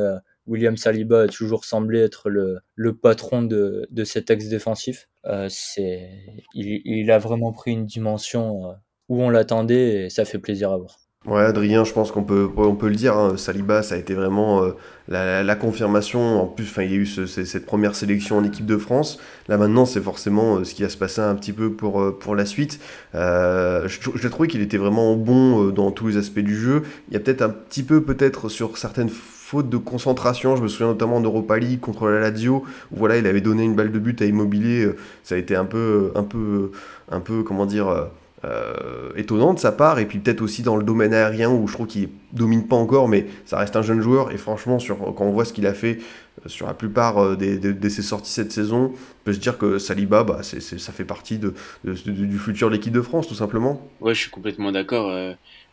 [0.46, 5.10] William Saliba a toujours semblé être le, le patron de, de cet axe défensif.
[5.28, 6.10] Euh, c'est,
[6.54, 8.74] il, a vraiment pris une dimension euh,
[9.10, 10.96] où on l'attendait et ça fait plaisir à voir.
[11.26, 13.18] Ouais, Adrien, je pense qu'on peut, on peut le dire.
[13.18, 14.72] hein, Saliba, ça a été vraiment euh,
[15.10, 16.42] la, confirmation.
[16.42, 19.20] En plus, il y a eu ce- ce- cette première sélection en équipe de France.
[19.50, 22.46] Là, maintenant, c'est forcément ce qui va se passer un petit peu pour, pour la
[22.46, 22.80] suite.
[23.14, 26.84] Je, je trouvais qu'il était vraiment bon dans tous les aspects du jeu.
[27.10, 29.10] Il y a peut-être un petit peu, peut-être, sur certaines
[29.50, 30.56] fautes de concentration.
[30.58, 33.76] Je me souviens notamment d'Europa League contre la Lazio, où voilà, il avait donné une
[33.76, 34.84] balle de but à Immobilier.
[34.86, 36.72] Euh, Ça a été un peu, un peu,
[37.10, 37.88] un peu, comment dire.
[37.88, 38.06] euh,
[38.46, 41.74] euh, étonnant de sa part, et puis peut-être aussi dans le domaine aérien où je
[41.74, 45.26] trouve qu'il domine pas encore, mais ça reste un jeune joueur, et franchement, sur, quand
[45.26, 45.98] on voit ce qu'il a fait
[46.46, 49.58] euh, sur la plupart euh, des, de, ses sorties cette saison, on peut se dire
[49.58, 53.34] que Saliba, bah, c'est, ça fait partie de, du futur de l'équipe de France, tout
[53.34, 53.82] simplement.
[54.02, 55.12] Ouais, je suis complètement d'accord.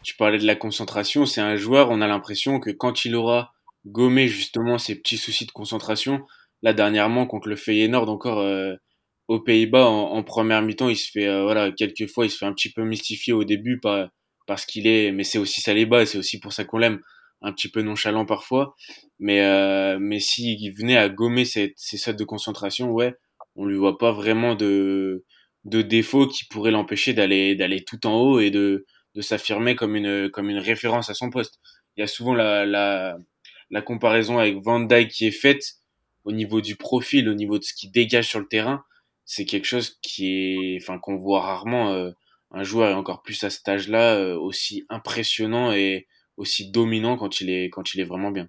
[0.03, 3.54] tu parlais de la concentration, c'est un joueur, on a l'impression que quand il aura
[3.87, 6.27] gommé justement ses petits soucis de concentration,
[6.63, 8.43] là dernièrement contre le Feyenoord encore
[9.29, 12.53] aux Pays-Bas en, première mi-temps, il se fait euh, voilà quelquefois il se fait un
[12.53, 14.09] petit peu mystifier au début par,
[14.47, 17.01] parce qu'il est mais c'est aussi Saliba c'est aussi pour ça qu'on l'aime.
[17.47, 18.75] Un petit peu nonchalant parfois.
[19.19, 23.15] Mais euh, mais s'il venait à gommer ses, ses sautes de concentration ouais
[23.57, 25.25] on lui voit pas vraiment de
[25.65, 29.97] de défaut qui pourrait l'empêcher d'aller d'aller tout en haut et de de s'affirmer comme
[29.97, 31.61] une comme une référence à son poste.
[31.97, 33.19] Il y a souvent la la
[33.75, 35.75] la comparaison avec Van Dijk qui est faite
[36.25, 38.85] au niveau du profil au niveau de ce qu'il dégage sur le terrain
[39.25, 42.11] c'est quelque chose qui est, enfin, qu'on voit rarement euh,
[42.51, 46.07] un joueur et encore plus à cet âge-là euh, aussi impressionnant et
[46.37, 48.49] aussi dominant quand il est quand il est vraiment bien.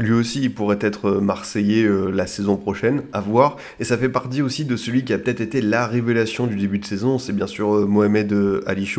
[0.00, 3.56] Lui aussi, il pourrait être euh, marseillais la saison prochaine, à voir.
[3.78, 6.78] Et ça fait partie aussi de celui qui a peut-être été la révélation du début
[6.78, 8.34] de saison, c'est bien sûr Mohamed
[8.66, 8.90] Ali.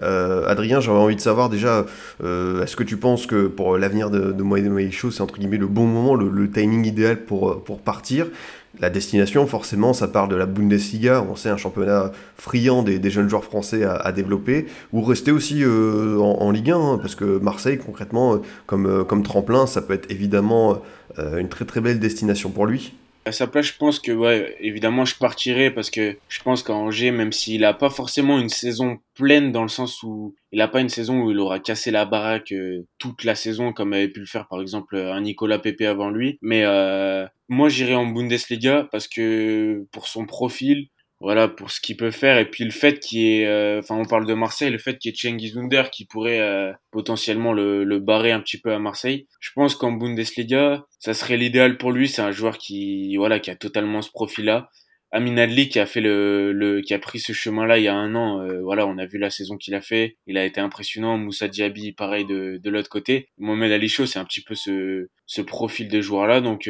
[0.00, 1.86] Adrien, j'aurais envie de savoir déjà,
[2.22, 5.66] est-ce que tu penses que pour l'avenir de, Mohamed Ali Chaud, c'est entre guillemets le
[5.66, 8.26] bon moment, le, le timing idéal pour, pour partir?
[8.80, 13.28] La destination, forcément, ça part de la Bundesliga, on sait un championnat friand des, jeunes
[13.28, 17.78] joueurs français à, développer, ou rester aussi euh, en, Ligue 1, hein, parce que Marseille,
[17.78, 20.80] concrètement, euh, comme, euh, comme tremplin, ça peut être évidemment
[21.36, 22.94] une très très belle destination pour lui.
[23.24, 26.72] À sa place, je pense que, ouais, évidemment, je partirai parce que je pense qu'à
[26.72, 30.66] Angers, même s'il n'a pas forcément une saison pleine dans le sens où il n'a
[30.66, 34.08] pas une saison où il aura cassé la baraque euh, toute la saison comme avait
[34.08, 36.38] pu le faire par exemple un Nicolas Pepe avant lui.
[36.42, 40.88] Mais euh, moi, j'irai en Bundesliga parce que pour son profil,
[41.22, 42.36] voilà pour ce qu'il peut faire.
[42.38, 45.12] Et puis le fait qu'il est euh, enfin on parle de Marseille le fait qu'il
[45.12, 48.78] y ait Cengiz Under qui pourrait euh, potentiellement le, le, barrer un petit peu à
[48.80, 49.28] Marseille.
[49.40, 52.08] Je pense qu'en Bundesliga ça serait l'idéal pour lui.
[52.08, 54.68] C'est un joueur qui voilà qui a totalement ce profil là
[55.12, 57.88] Amin Adli qui a fait le, le qui a pris ce chemin là il y
[57.88, 60.16] a un an euh, voilà on a vu la saison qu'il a fait.
[60.26, 61.18] Il a été impressionnant.
[61.18, 63.28] Moussa Diaby pareil de, de l'autre côté.
[63.38, 66.68] Mohamed Ali c'est un petit peu ce, ce profil de joueur là donc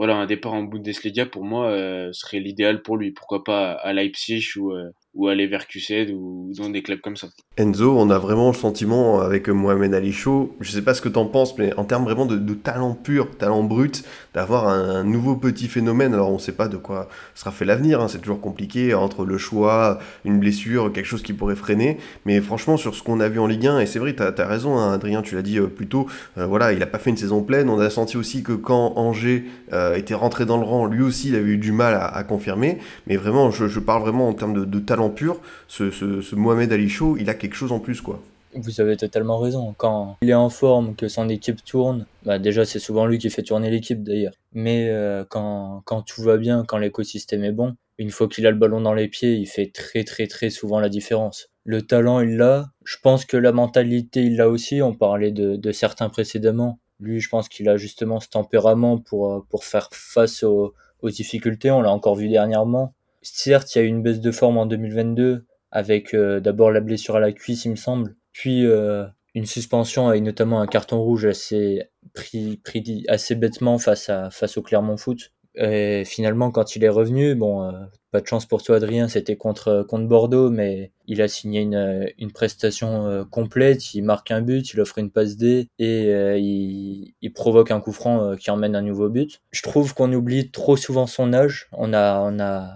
[0.00, 3.12] voilà, un départ en Bundesliga pour moi euh, serait l'idéal pour lui.
[3.12, 7.16] Pourquoi pas à Leipzig ou, euh, ou aller vers QCD ou dans des clubs comme
[7.16, 7.28] ça.
[7.56, 11.08] Enzo, on a vraiment le sentiment avec Mohamed Ali Chaud, je sais pas ce que
[11.08, 15.34] tu en penses, mais en termes vraiment de, talent pur, talent brut, d'avoir un, nouveau
[15.34, 16.14] petit phénomène.
[16.14, 19.38] Alors on sait pas de quoi sera fait l'avenir, hein, c'est toujours compliqué entre le
[19.38, 21.98] choix, une blessure, quelque chose qui pourrait freiner.
[22.24, 24.46] Mais franchement, sur ce qu'on a vu en Ligue 1, et c'est vrai, tu as,
[24.46, 26.06] raison, hein, Adrien, tu l'as dit euh, plus tôt,
[26.38, 27.68] euh, voilà, il a pas fait une saison pleine.
[27.68, 31.28] On a senti aussi que quand Angers euh, était rentré dans le rang, lui aussi,
[31.28, 32.78] il avait eu du mal à, confirmer.
[33.06, 37.30] Mais vraiment, je, parle vraiment en termes de talent pur, ce, Mohamed Ali Chaud, il
[37.30, 38.20] a quelque chose en plus, quoi.
[38.54, 39.74] Vous avez totalement raison.
[39.78, 43.30] Quand il est en forme, que son équipe tourne, bah déjà c'est souvent lui qui
[43.30, 44.34] fait tourner l'équipe d'ailleurs.
[44.52, 48.50] Mais euh, quand, quand tout va bien, quand l'écosystème est bon, une fois qu'il a
[48.50, 51.48] le ballon dans les pieds, il fait très très très souvent la différence.
[51.64, 52.70] Le talent il l'a.
[52.84, 54.82] Je pense que la mentalité il l'a aussi.
[54.82, 56.80] On parlait de, certains précédemment.
[56.98, 61.70] Lui, je pense qu'il a justement ce tempérament pour, euh, pour faire face aux difficultés.
[61.70, 62.94] On l'a encore vu dernièrement.
[63.22, 66.80] Certes, il y a eu une baisse de forme en 2022 avec euh, d'abord la
[66.80, 71.00] blessure à la cuisse, il me semble, puis euh, une suspension et notamment un carton
[71.00, 75.32] rouge assez pris, pris assez bêtement face à face au Clermont Foot.
[75.56, 77.72] Et finalement, quand il est revenu, bon, euh,
[78.12, 82.08] pas de chance pour toi, Adrien, c'était contre, contre Bordeaux, mais il a signé une,
[82.18, 83.94] une prestation euh, complète.
[83.94, 87.80] Il marque un but, il offre une passe D et euh, il, il, provoque un
[87.80, 89.40] coup franc qui emmène un nouveau but.
[89.50, 91.68] Je trouve qu'on oublie trop souvent son âge.
[91.72, 92.70] On a, on a,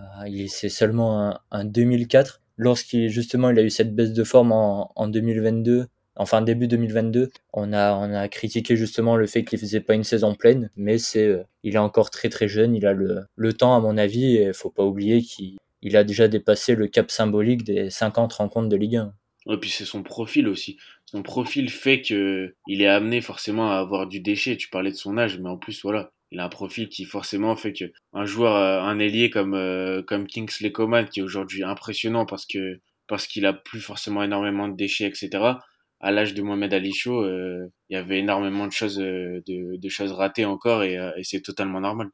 [0.49, 4.93] c'est seulement un, un 2004 lorsqu'il justement il a eu cette baisse de forme en,
[4.95, 9.81] en 2022 enfin début 2022, on a, on a critiqué justement le fait qu'il faisait
[9.81, 12.93] pas une saison pleine, mais c'est, euh, il est encore très très jeune, il a
[12.93, 16.75] le, le temps à mon avis, et faut pas oublier qu'il il a déjà dépassé
[16.75, 19.13] le cap symbolique des 50 rencontres de Ligue 1.
[19.53, 20.79] Et puis c'est son profil aussi.
[21.05, 24.57] Son profil fait que il est amené forcément à avoir du déchet.
[24.57, 27.55] Tu parlais de son âge, mais en plus voilà, il a un profil qui forcément
[27.55, 31.63] fait que un joueur, euh, un ailier comme euh, comme Kingsley Coman qui est aujourd'hui
[31.63, 35.57] impressionnant parce que parce qu'il a plus forcément énormément de déchets, etc
[36.05, 39.89] à l'âge de Mohamed Ali Chaud, euh, il y avait énormément de choses, euh, de,
[39.89, 42.11] choses ratées encore euh, et, c'est totalement normal.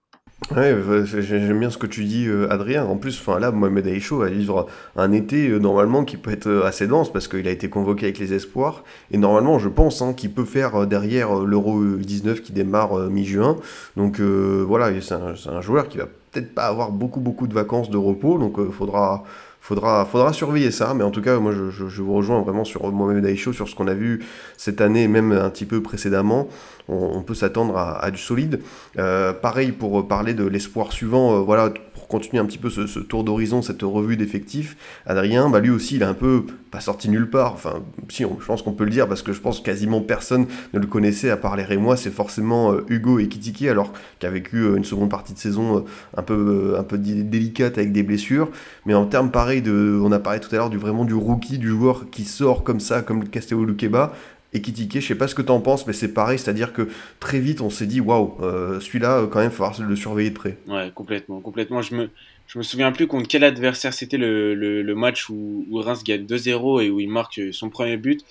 [0.56, 0.74] Ouais,
[1.04, 2.86] j'aime bien ce que tu dis, Adrien.
[2.86, 6.86] En plus, enfin là, Mohamed Chaud va vivre un été normalement qui peut être assez
[6.86, 10.32] dense parce qu'il a été convoqué avec les espoirs et normalement, je pense hein, qu'il
[10.32, 13.56] peut faire derrière l'Euro 19 qui démarre mi-juin.
[13.98, 17.90] Donc voilà, c'est un, un, joueur qui va peut-être pas avoir beaucoup beaucoup de vacances
[17.90, 19.24] de repos, donc il faudra
[19.60, 20.94] faudra, faudra surveiller ça.
[20.94, 23.88] Mais en tout cas, moi, je, vous rejoins vraiment sur Mohamed Aïcho, sur ce qu'on
[23.88, 24.24] a vu
[24.56, 26.48] cette année, même un petit peu précédemment.
[26.88, 28.60] On, peut s'attendre à, du solide.
[28.98, 31.36] Euh, pareil pour parler de l'espoir suivant.
[31.36, 31.72] Euh, voilà,
[32.10, 36.02] continuer un petit peu ce, tour d'horizon, cette revue d'effectifs, Adrien, bah lui aussi, il
[36.02, 37.54] a un peu pas sorti nulle part.
[37.54, 40.78] Enfin, si, je pense qu'on peut le dire parce que je pense quasiment personne ne
[40.78, 41.96] le connaissait à part les Rémois.
[41.96, 45.78] C'est forcément euh, Hugo Ekitike, alors qui a vécu euh, une seconde partie de saison
[45.78, 45.84] euh,
[46.16, 48.50] un peu, un peu délicate avec des blessures.
[48.86, 51.58] Mais en termes pareil de, on a parlé tout à l'heure du vraiment du rookie,
[51.58, 54.12] du joueur qui sort comme ça, comme Castello Luqueba
[54.52, 56.88] et Kitike, je sais pas ce que tu en penses, mais c'est pareil, c'est-à-dire que
[57.20, 59.96] très vite on s'est dit waouh, euh, celui-là euh, quand même, il va falloir le
[59.96, 60.58] surveiller de près.
[60.66, 61.82] Ouais, complètement, complètement.
[61.82, 62.10] Je me,
[62.48, 66.26] je me souviens plus contre quel adversaire c'était le, le, match où, où Reims gagne
[66.26, 68.24] 2-0 et où il marque son premier but.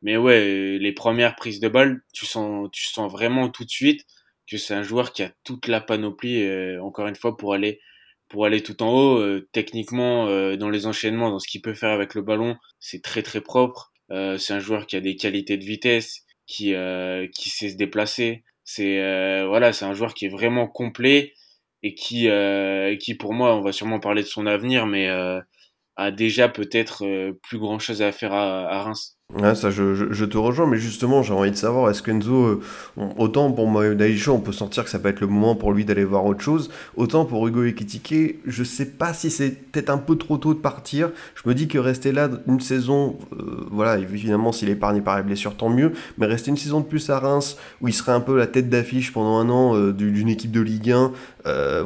[0.00, 4.06] Mais ouais, les premières prises de balle, tu sens, tu sens vraiment tout de suite
[4.50, 7.80] que c'est un joueur qui a toute la panoplie, euh, encore une fois, pour aller,
[8.28, 9.40] pour aller tout en haut.
[9.52, 10.26] techniquement,
[10.56, 13.87] dans les enchaînements, dans ce qu'il peut faire avec le ballon, c'est très très propre.
[14.10, 17.76] Euh, c'est un joueur qui a des qualités de vitesse, qui euh, qui sait se
[17.76, 18.44] déplacer.
[18.64, 21.34] C'est euh, voilà, c'est un joueur qui est vraiment complet
[21.82, 22.28] et qui
[23.00, 25.08] qui pour moi, on va sûrement parler de son avenir, mais
[25.96, 29.17] a déjà peut-être plus grand chose à faire à Reims.
[29.34, 32.62] Ouais, ça, je, te rejoins, mais justement, j'ai envie de savoir, est-ce qu'Enzo, euh,
[33.18, 36.04] autant pour Daisho, on peut sentir que ça peut être le moment pour lui d'aller
[36.04, 40.16] voir autre chose, autant pour Hugo Ekitike, je sais pas si c'est peut-être un peu
[40.16, 41.10] trop tôt de partir.
[41.34, 45.18] Je me dis que rester là une saison, euh, voilà, évidemment, s'il est épargné par
[45.18, 48.12] les blessures, tant mieux, mais rester une saison de plus à Reims, où il serait
[48.12, 51.12] un peu la tête d'affiche pendant un an euh, d'une équipe de Ligue 1,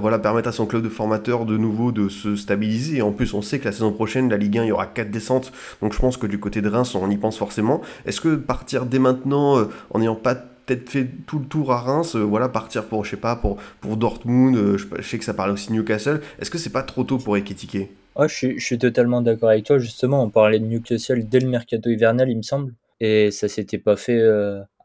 [0.01, 2.99] voilà, permettre à son club de formateur de nouveau de se stabiliser.
[2.99, 4.87] Et en plus, on sait que la saison prochaine, la Ligue 1, il y aura
[4.87, 7.81] 4 descentes, donc je pense que du côté de Reims, on y pense forcément.
[8.07, 11.81] Est-ce que partir dès maintenant, euh, en n'ayant pas peut-être fait tout le tour à
[11.81, 15.25] Reims, euh, voilà, partir pour, je sais pas, pour, pour Dortmund, euh, je, sais que
[15.25, 18.79] ça parlait aussi Newcastle, est-ce que c'est pas trop tôt pour Ekitike oh, je, suis,
[18.79, 22.43] totalement d'accord avec toi, justement, on parlait de Newcastle dès le mercato hivernal, il me
[22.43, 24.23] semble, et ça s'était pas fait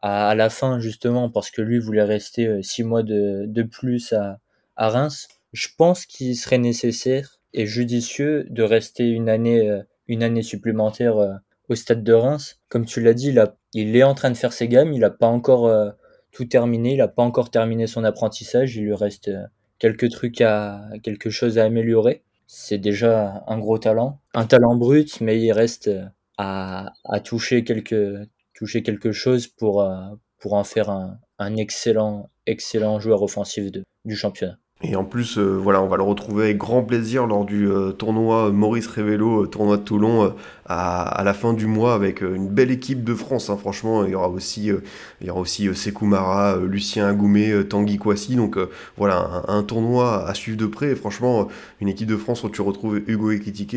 [0.02, 4.38] à, la fin, justement, parce que lui voulait rester six mois de, de plus à,
[4.78, 5.28] à Reims.
[5.52, 11.74] Je pense qu'il serait nécessaire et judicieux de rester une année, une année supplémentaire au
[11.74, 12.60] stade de Reims.
[12.68, 13.34] Comme tu l'as dit,
[13.74, 15.90] il, est en train de faire ses gammes, il n'a pas encore euh,
[16.32, 19.44] tout terminé, il n'a pas encore terminé son apprentissage, il lui reste euh,
[19.78, 22.22] quelques trucs à, quelque chose à améliorer.
[22.46, 26.04] C'est déjà un gros talent, un talent brut, mais il reste euh,
[26.38, 29.86] à, toucher quelque, toucher quelque chose pour,
[30.38, 33.70] pour en faire un, excellent, excellent joueur offensif
[34.04, 34.58] du championnat.
[34.82, 38.86] Et en plus, voilà, on va le retrouver avec grand plaisir lors du tournoi Maurice
[38.86, 40.34] Révélo, tournoi de Toulon,
[40.68, 43.48] à, la fin du mois avec euh, une belle équipe de France.
[43.48, 44.82] Hein, franchement, il y aura aussi, euh,
[45.20, 48.36] il y aura aussi euh, Sekou Mara, Lucien Agoumé, Tanguy Kouassi.
[48.36, 48.58] Donc
[48.96, 50.90] voilà, un, tournoi à suivre de près.
[50.90, 51.48] Et franchement,
[51.80, 53.76] une équipe de France où tu retrouves Hugo Ekitike,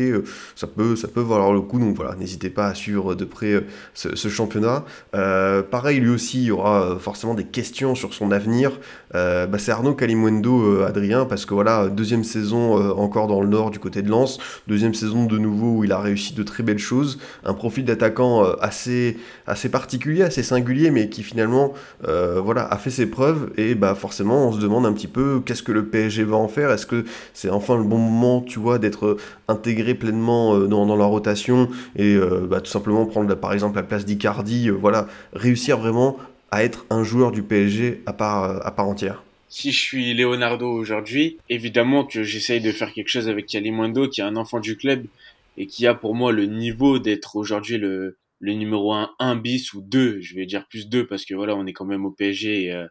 [0.54, 1.78] ça peut, ça peut valoir le coup.
[1.78, 4.84] Donc voilà, n'hésitez pas à suivre de près ce, championnat.
[5.12, 8.72] pareil, lui aussi, il y aura forcément des questions sur son avenir.
[9.12, 13.78] Bah, c'est Arnaud Kalimwendo, Adrien, parce que voilà, deuxième saison encore dans le nord du
[13.78, 17.18] côté de Lens, deuxième saison de nouveau où il a réussi de très belles chose,
[17.44, 21.72] un profil d'attaquant euh, assez, assez particulier, assez singulier, mais qui finalement
[22.06, 23.50] euh, voilà, a fait ses preuves.
[23.56, 26.48] Et bah, forcément, on se demande un petit peu qu'est-ce que le PSG va en
[26.48, 26.70] faire.
[26.70, 29.16] Est-ce que c'est enfin le bon moment, tu vois, d'être
[29.48, 32.18] intégré pleinement euh, dans, la rotation et
[32.50, 36.18] bah, tout simplement prendre par exemple la place d'Icardi, voilà, réussir vraiment
[36.50, 39.22] à être un joueur du PSG à part entière?
[39.52, 44.22] Si je suis Leonardo aujourd'hui, évidemment que j'essaye de faire quelque chose avec Kalimundo, qui
[44.22, 45.04] est un enfant du club
[45.58, 49.74] et qui a pour moi le niveau d'être aujourd'hui le, le numéro 1, 1 bis
[49.74, 52.10] ou 2, je vais dire plus 2 parce que voilà, on est quand même au
[52.10, 52.86] PSG et, euh,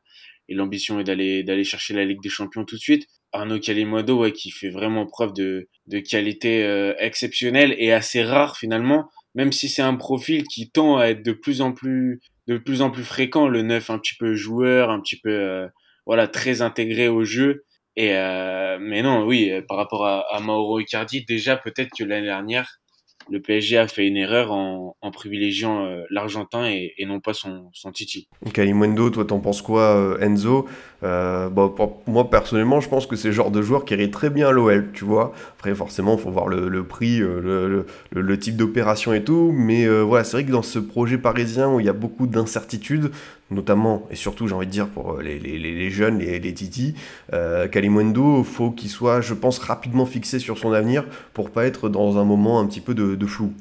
[0.50, 3.08] et l'ambition est d'aller d'aller chercher la Ligue des Champions tout de suite.
[3.32, 8.56] Arnaud Calimodo ouais, qui fait vraiment preuve de, de qualité euh, exceptionnelle et assez rare
[8.56, 12.60] finalement, même si c'est un profil qui tend à être de plus en plus de
[12.60, 15.68] plus en plus fréquent, le neuf un petit peu joueur, un petit peu euh,
[16.12, 17.64] voilà très intégré au jeu
[17.96, 22.28] et euh, mais non, oui, euh, par rapport à, Mauro Icardi, déjà peut-être que l'année
[22.28, 22.82] dernière,
[23.30, 27.94] le PSG a fait une erreur en, privilégiant euh, l'Argentin et, non pas son, son
[27.94, 28.28] Titi.
[28.54, 30.68] Kalimwendo, toi t'en penses quoi, Enzo?
[31.04, 34.30] Euh, pour moi personnellement, je pense que c'est le genre de joueur qui irait très
[34.30, 35.34] bien à l'OL, tu vois.
[35.58, 39.52] Après, forcément, il faut voir le, prix, le, le, type d'opération et tout.
[39.54, 43.12] Mais voilà, c'est vrai que dans ce projet parisien où il y a beaucoup d'incertitudes,
[43.52, 46.96] notamment et surtout, j'ai envie de dire, pour les, les, jeunes, les, les Titi,
[47.34, 51.90] euh, il faut qu'il soit, je pense, rapidement fixé sur son avenir pour pas être
[51.90, 53.54] dans un moment un petit peu de, flou.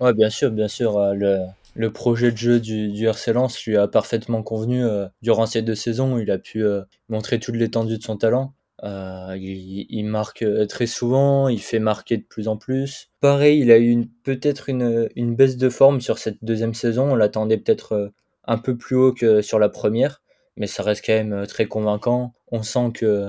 [0.00, 0.96] Ouais, bien sûr, bien sûr.
[1.76, 5.60] Le projet de jeu du, du RC Lens lui a parfaitement convenu euh, durant ces
[5.60, 6.18] deux saisons.
[6.18, 8.54] Il a pu euh, montrer toute l'étendue de son talent.
[8.82, 13.10] Euh, il, il, marque très souvent, il fait marquer de plus en plus.
[13.20, 17.12] Pareil, il a eu peut-être une, une, baisse de forme sur cette deuxième saison.
[17.12, 18.12] On l'attendait peut-être
[18.44, 20.22] un peu plus haut que sur la première,
[20.56, 22.34] mais ça reste quand même très convaincant.
[22.52, 23.28] On sent que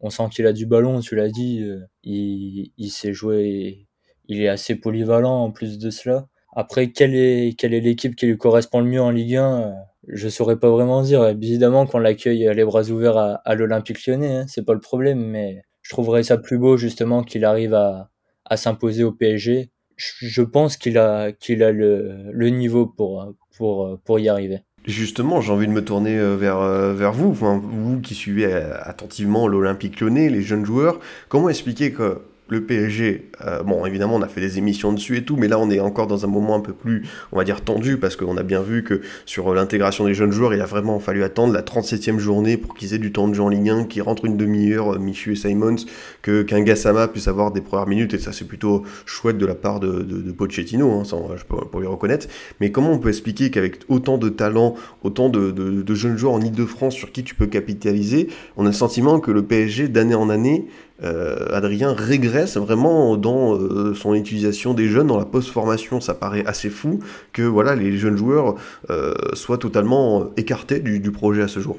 [0.00, 1.64] on sent qu'il a du ballon, tu l'as dit.
[2.04, 3.86] Il, il sait jouer,
[4.28, 6.28] il est assez polyvalent en plus de cela.
[6.54, 9.74] Après, quelle est quelle est l'équipe qui lui correspond le mieux en Ligue 1
[10.08, 11.26] Je saurais pas vraiment dire.
[11.28, 15.62] Évidemment qu'on l'accueille les bras ouverts à, l'Olympique Lyonnais, hein, c'est pas le problème, mais
[15.82, 18.10] je trouverais ça plus beau justement qu'il arrive à,
[18.44, 19.70] à s'imposer au PSG.
[19.96, 24.60] Je, pense qu'il a qu'il a le, le niveau pour pour pour y arriver.
[24.86, 26.60] Justement, j'ai envie de me tourner vers,
[26.94, 31.00] vers vous, vous qui suivez attentivement l'Olympique lyonnais, les jeunes joueurs.
[31.28, 35.24] Comment expliquer que le PSG, euh, bon évidemment on a fait des émissions dessus et
[35.24, 37.62] tout, mais là on est encore dans un moment un peu plus, on va dire,
[37.62, 40.98] tendu, parce qu'on a bien vu que sur l'intégration des jeunes joueurs, il a vraiment
[40.98, 43.84] fallu attendre la 37e journée pour qu'ils aient du temps de jeu en Ligue 1,
[43.84, 45.76] qu'ils rentrent une demi-heure, euh, Michu et Simons,
[46.22, 49.54] que qu'un Gassama puisse avoir des premières minutes, et ça c'est plutôt chouette de la
[49.54, 51.02] part de, de, Pochettino, hein,
[51.48, 52.26] peux, pour lui reconnaître.
[52.60, 56.40] Mais comment on peut expliquer qu'avec autant de talent, autant de, de jeunes joueurs en
[56.40, 60.30] Ile-de-France sur qui tu peux capitaliser, on a le sentiment que le PSG d'année en
[60.30, 60.66] année
[61.02, 66.00] euh, Adrien régresse vraiment dans euh, son utilisation des jeunes dans la post-formation.
[66.00, 67.00] Ça paraît assez fou
[67.32, 68.56] que voilà les jeunes joueurs
[68.90, 71.78] euh, soient totalement écartés du, projet à ce jour.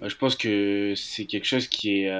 [0.00, 2.12] Bah, je pense que c'est quelque chose qui est,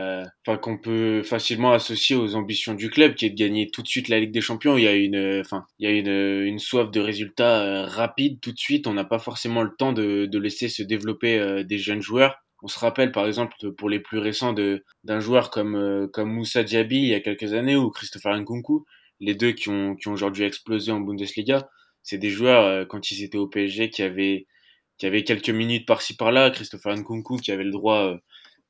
[0.45, 3.89] enfin qu'on peut facilement associer aux ambitions du club, qui est de gagner tout de
[3.89, 4.77] suite la Ligue des Champions.
[4.77, 8.53] Il y a une, enfin, il y a une, une soif de résultats rapides tout
[8.53, 8.87] de suite.
[8.87, 12.37] On n'a pas forcément le temps de, de laisser se développer des jeunes joueurs.
[12.63, 16.33] On se rappelle par exemple pour les plus récents de d'un joueur comme euh, comme
[16.33, 18.85] Moussa Diaby il y a quelques années ou Christopher Nkunku,
[19.21, 21.69] les deux qui ont qui ont aujourd'hui explosé en Bundesliga.
[22.03, 24.47] C'est des joueurs euh, quand ils étaient au PSG qui avaient
[24.99, 26.51] qui avaient quelques minutes par-ci par-là.
[26.51, 28.17] Christopher Nkunku qui avait le droit euh,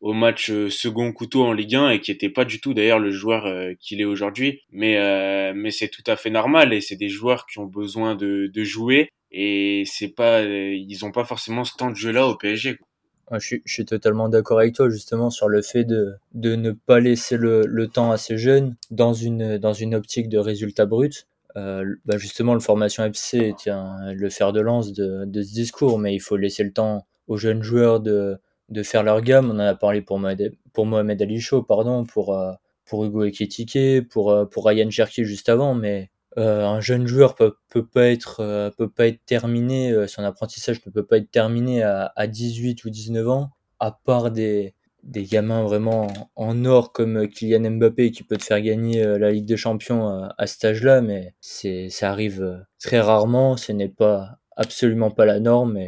[0.01, 3.11] au match second couteau en Ligue 1 et qui était pas du tout d'ailleurs le
[3.11, 3.47] joueur
[3.81, 4.63] qu'il est aujourd'hui.
[4.71, 8.51] Mais mais c'est tout à fait normal et c'est des joueurs qui ont besoin de,
[8.53, 12.37] de jouer et c'est pas ils ont pas forcément ce temps de jeu là au
[12.37, 12.77] PSG.
[12.77, 12.90] Quoi.
[13.39, 17.37] Je suis, totalement d'accord avec toi justement sur le fait de, de ne pas laisser
[17.37, 21.29] le, le temps à ces jeunes dans une, dans une optique de résultat brut.
[21.57, 26.15] Euh, bah justement, le formation FC est le fer de lance de, ce discours, mais
[26.15, 28.39] il faut laisser le temps aux jeunes joueurs de,
[28.69, 29.51] de faire leur gamme.
[29.51, 32.53] On en a parlé pour Mohamed, pour Ali Chaud, pardon, pour, euh,
[32.85, 37.35] pour Hugo Ekitike, pour, euh, pour Ryan Cherki juste avant, mais euh, un jeune joueur
[37.35, 41.17] peut, peut pas être euh, peut pas être terminé euh, son apprentissage ne peut pas
[41.17, 46.65] être terminé à, à 18 ou 19 ans à part des des gamins vraiment en
[46.65, 50.67] or comme Kylian Mbappé qui peut te faire gagner la Ligue des Champions à, cet
[50.67, 55.81] âge-là mais c'est ça arrive très rarement ce n'est pas absolument pas la norme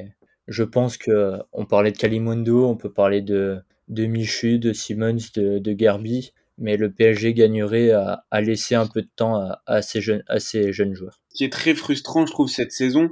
[0.48, 5.18] je pense que on parlait de Kalimondo on peut parler de de Michu de Simmons
[5.36, 10.00] de, de Gerby mais le PSG gagnerait à, laisser un peu de temps à, ces
[10.00, 11.20] jeunes, joueurs.
[11.30, 13.08] Ce qui est très frustrant, je trouve, cette saison,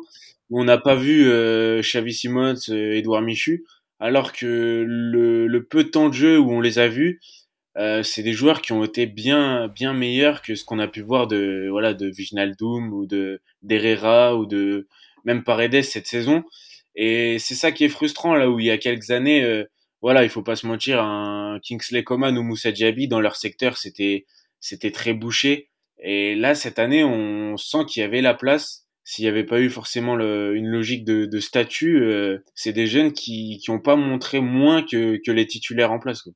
[0.50, 3.64] on n'a pas vu euh, Xavi Simons, euh, Edouard Michu,
[3.98, 7.20] alors que le, peu de temps de jeu où on les a vus,
[7.76, 11.02] euh, c'est des joueurs qui ont été bien bien meilleurs que ce qu'on a pu
[11.02, 12.10] voir de voilà de
[12.90, 14.88] ou de d'Herrera ou de
[15.24, 16.42] même Paredes cette saison.
[16.96, 19.64] Et c'est ça qui est frustrant là où il y a quelques années euh,
[20.02, 23.76] voilà, il faut pas se mentir, un Kingsley Coman ou Moussa Diaby dans leur secteur,
[23.76, 24.26] c'était
[24.60, 25.70] c'était très bouché.
[26.02, 28.86] Et là, cette année, on sent qu'il y avait la place.
[29.04, 33.58] S'il n'y avait pas eu forcément une logique de, statut, euh, c'est des jeunes qui
[33.58, 36.22] qui ont pas montré moins que, que les titulaires en place.
[36.22, 36.32] Quoi.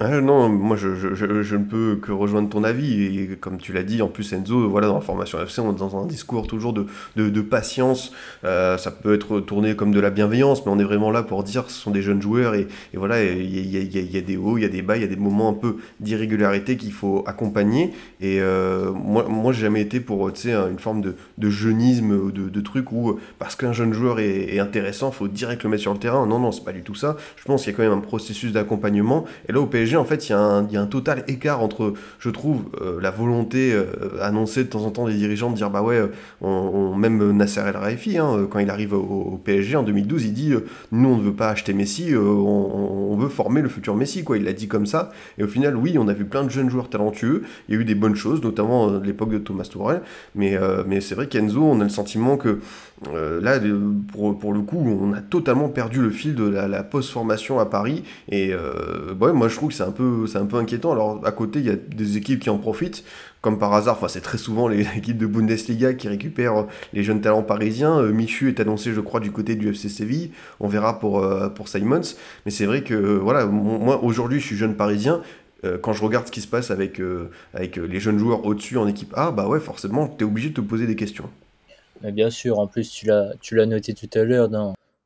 [0.00, 3.72] Ah non, moi je, je, je, ne peux que rejoindre ton avis, et comme tu
[3.72, 6.48] l'as dit, en plus Enzo, voilà, dans la formation FC, on est dans un discours
[6.48, 8.10] toujours de, de, de patience,
[8.42, 11.44] euh, ça peut être tourné comme de la bienveillance, mais on est vraiment là pour
[11.44, 14.18] dire que ce sont des jeunes joueurs, et, et voilà, il y a, y, y
[14.18, 15.76] a, des hauts, il y a des bas, il y a des moments un peu
[16.00, 21.14] d'irrégularité qu'il faut accompagner, et euh, moi, moi j'ai jamais été pour, une forme de,
[21.38, 25.28] de jeunisme, ou de, de truc où, parce qu'un jeune joueur est, est intéressant, faut
[25.28, 27.62] direct le mettre sur le terrain, non, non, c'est pas du tout ça, je pense
[27.62, 30.32] qu'il y a quand même un processus d'accompagnement, et là au PSG, en fait, il
[30.32, 30.40] y, a
[30.80, 33.86] un, total écart entre, je trouve, euh, la volonté euh,
[34.20, 36.00] annoncée de temps en temps des dirigeants de dire bah ouais,
[36.40, 40.54] on, même Nasser El Raifi, hein, quand il arrive au, PSG en 2012, il dit
[40.92, 44.36] nous on ne veut pas acheter Messi, euh, on, veut former le futur Messi, quoi.
[44.36, 45.12] Il l'a dit comme ça.
[45.38, 47.44] Et au final, oui, on a vu plein de jeunes joueurs talentueux.
[47.68, 50.02] Il y a eu des bonnes choses, notamment l'époque de Thomas Tourelle.
[50.34, 50.58] Mais,
[51.00, 52.58] c'est vrai qu'Enzo, on a le sentiment que
[53.12, 53.60] là,
[54.12, 58.02] pour, le coup, on a totalement perdu le fil de la, post-formation à Paris.
[58.28, 58.52] Et
[59.20, 60.92] ouais, moi je trouve que c'est un peu un peu inquiétant.
[60.92, 63.04] Alors à côté, il y a des équipes qui en profitent,
[63.40, 63.96] comme par hasard.
[63.96, 67.98] Enfin, c'est très souvent les équipes de Bundesliga qui récupèrent les jeunes talents parisiens.
[67.98, 70.30] Euh, Michu est annoncé, je crois, du côté du FC Séville.
[70.60, 72.00] On verra pour euh, pour Simons.
[72.46, 75.20] Mais c'est vrai que voilà, moi aujourd'hui, je suis jeune parisien
[75.64, 78.76] euh, quand je regarde ce qui se passe avec, euh, avec les jeunes joueurs au-dessus
[78.76, 81.30] en équipe A, bah ouais, forcément, tu es obligé de te poser des questions.
[82.02, 84.50] Bien sûr, en plus, tu l'as, noté tout à l'heure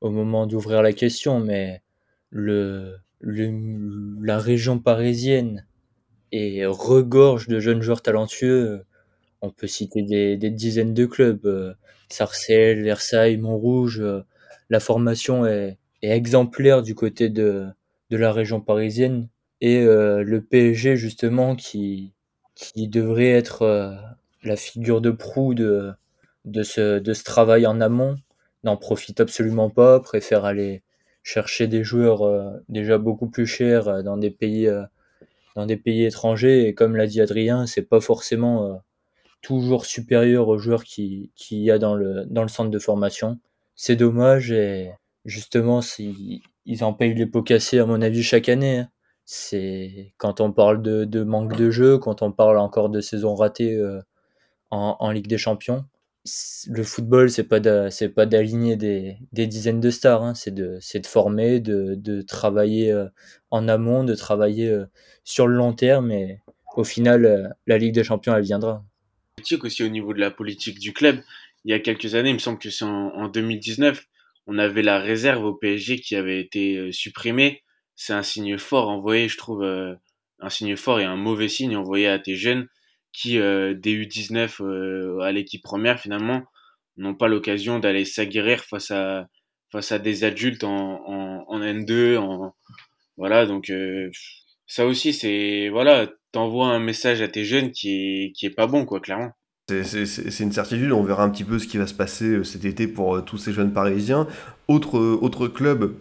[0.01, 1.81] au moment d'ouvrir la question, mais
[2.31, 5.67] le, le, la région parisienne
[6.33, 8.85] est regorge de jeunes joueurs talentueux.
[9.43, 11.75] On peut citer des, des dizaines de clubs, euh,
[12.09, 14.01] Sarcelles, Versailles, Montrouge.
[14.01, 14.23] Euh,
[14.71, 17.67] la formation est, est, exemplaire du côté de,
[18.11, 19.29] de la région parisienne.
[19.61, 22.13] Et euh, le PSG, justement, qui,
[22.55, 23.95] qui devrait être euh,
[24.43, 25.93] la figure de proue de,
[26.45, 28.17] de, ce, de ce travail en amont,
[28.65, 30.83] n'en profite absolument pas, préfère aller
[31.29, 34.85] chercher des joueurs euh, déjà beaucoup plus chers euh, dans des pays euh,
[35.57, 38.81] dans des pays étrangers et comme l'a dit Adrien, c'est pas forcément
[39.43, 43.41] toujours supérieur aux joueurs qui qui y a dans le dans le centre de formation.
[43.75, 44.93] C'est dommage et
[45.25, 48.79] justement si ils en payent les pots cassés à mon avis chaque année.
[48.79, 48.89] Hein.
[49.25, 53.35] C'est quand on parle de, de, manque de jeu, quand on parle encore de saison
[53.35, 53.79] ratée
[54.71, 55.85] en, en Ligue des Champions,
[56.69, 60.35] le football, c'est pas c'est pas d'aligner des, des, dizaines de stars, hein.
[60.35, 63.07] c'est de c'est de former, de, de travailler euh,
[63.51, 64.87] en amont, de travailler euh,
[65.25, 66.11] sur le long terme.
[66.11, 66.41] Et
[66.77, 68.85] au final, euh, la Ligue des Champions, elle viendra.
[69.63, 71.21] Aussi au niveau de la politique du club,
[71.65, 74.05] il y a quelques années, il me semble que c'est en, en 2019,
[74.47, 77.63] on avait la réserve au PSG qui avait été supprimée.
[77.95, 82.09] C'est un signe fort envoyé, je trouve, un signe fort et un mauvais signe envoyé
[82.09, 82.69] à tes jeunes
[83.19, 86.45] qui, euh, des U19 euh, à l'équipe première, finalement,
[86.97, 89.27] n'ont pas l'occasion d'aller s'aguerrir face à,
[89.73, 92.17] face à des adultes en, en, en N2.
[92.17, 92.55] En,
[93.17, 94.09] voilà, donc euh,
[94.69, 95.69] ça aussi, c'est.
[95.69, 99.33] Voilà, t'envoies un message à tes jeunes qui est, qui est pas bon, quoi, clairement.
[99.69, 102.87] C'est une certitude, on verra un petit peu ce qui va se passer cet été
[102.87, 104.27] pour tous ces jeunes parisiens.
[104.71, 105.95] Autre, euh, autre club,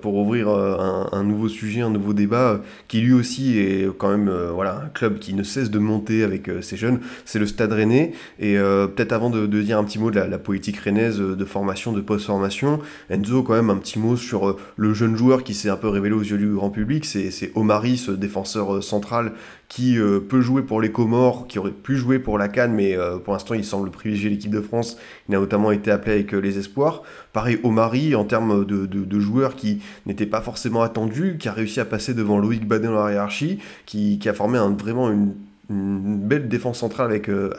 [0.00, 4.32] pour ouvrir un, un, nouveau sujet, un nouveau débat, qui lui aussi est quand même
[4.54, 8.12] voilà, un club qui ne cesse de monter avec ces jeunes, c'est le Stade Rennais.
[8.38, 12.00] Et peut-être avant de, dire un petit mot de la, politique rennaise de formation, de
[12.00, 15.88] post-formation, Enzo, quand même un petit mot sur le jeune joueur qui s'est un peu
[15.88, 19.32] révélé aux yeux du grand public, c'est Omari, ce défenseur central
[19.74, 22.96] qui euh, peut jouer pour les Comores, qui aurait pu jouer pour la Cannes, mais
[22.96, 24.96] euh, pour l'instant il semble privilégier l'équipe de France.
[25.28, 27.02] Il a notamment été appelé avec euh, les Espoirs.
[27.32, 31.84] Pareil, Omari, en termes de, joueurs qui n'étaient pas forcément attendus, qui a réussi à
[31.84, 35.32] passer devant Loïc Badet dans la hiérarchie, qui, a formé vraiment une,
[35.70, 37.50] belle défense centrale avec euh.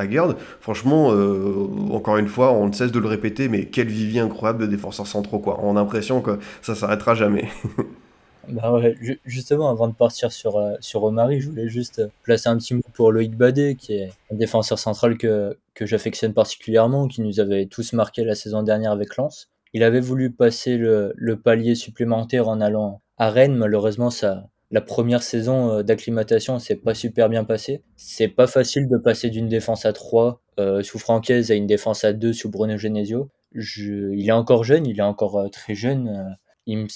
[0.61, 4.59] Franchement, euh, encore une fois, on ne cesse de le répéter, mais quel vivier incroyable
[4.59, 5.59] de défenseurs centraux, quoi.
[5.63, 7.49] On a l'impression que ça s'arrêtera jamais.
[8.47, 8.79] Bah
[9.25, 12.83] justement, avant de partir sur, euh, sur Omari, je voulais juste placer un petit mot
[12.93, 17.65] pour Loïc Badet, qui est un défenseur central que, que j'affectionne particulièrement, qui nous avait
[17.65, 19.49] tous marqué la saison dernière avec Lens.
[19.75, 23.55] Il avait voulu passer le, palier supplémentaire en allant à Rennes.
[23.55, 27.83] Malheureusement, ça, la première saison euh, d'acclimatation s'est pas super bien passée.
[27.97, 32.05] C'est pas facile de passer d'une défense à 3 euh, sous Francaise à une défense
[32.05, 33.29] à 2 sous Bruno Genesio.
[33.53, 36.37] Il est encore jeune, il est encore euh, très jeune.
[36.65, 36.87] Il,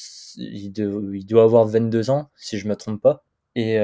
[1.27, 3.25] doit avoir 22 ans, si je me trompe pas.
[3.55, 3.77] Et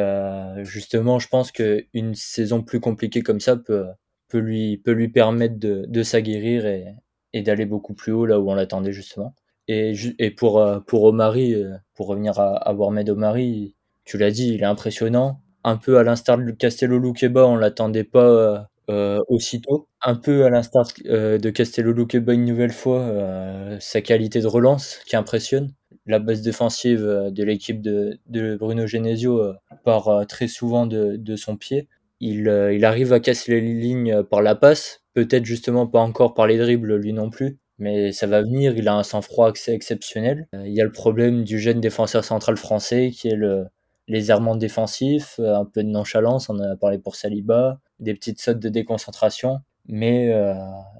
[0.63, 3.87] justement, je pense qu'une saison plus compliquée comme ça peut,
[4.29, 6.95] peut, lui, peut lui permettre de, de s'aguerrir et,
[7.35, 9.35] et d'aller beaucoup plus haut là où on l'attendait justement.
[9.67, 9.93] Et,
[10.37, 11.55] pour, euh, pour Omari,
[11.93, 13.75] pour revenir à, à Warmed Omari,
[14.05, 15.41] tu l'as dit, il est impressionnant.
[15.63, 19.87] Un peu à l'instar de Castello Luqueba, on l'attendait pas euh, aussitôt.
[20.03, 24.47] Un peu à l'instar euh, de Castello Luqueba une nouvelle fois, euh, sa qualité de
[24.47, 25.73] relance qui impressionne.
[26.05, 29.41] La base défensive de l'équipe de, de, Bruno Genesio
[29.83, 31.87] part très souvent de, de son pied.
[32.19, 36.45] Il, il, arrive à casser les lignes par la passe, peut-être justement pas encore par
[36.45, 38.77] les dribbles lui non plus, mais ça va venir.
[38.77, 40.47] Il a un sang-froid exceptionnel.
[40.53, 43.65] Il y a le problème du jeune défenseur central français qui est le,
[44.07, 48.13] les errements défensifs, euh, un peu de nonchalance, on en a parlé pour Saliba, des
[48.13, 50.53] petites sautes de déconcentration, mais euh,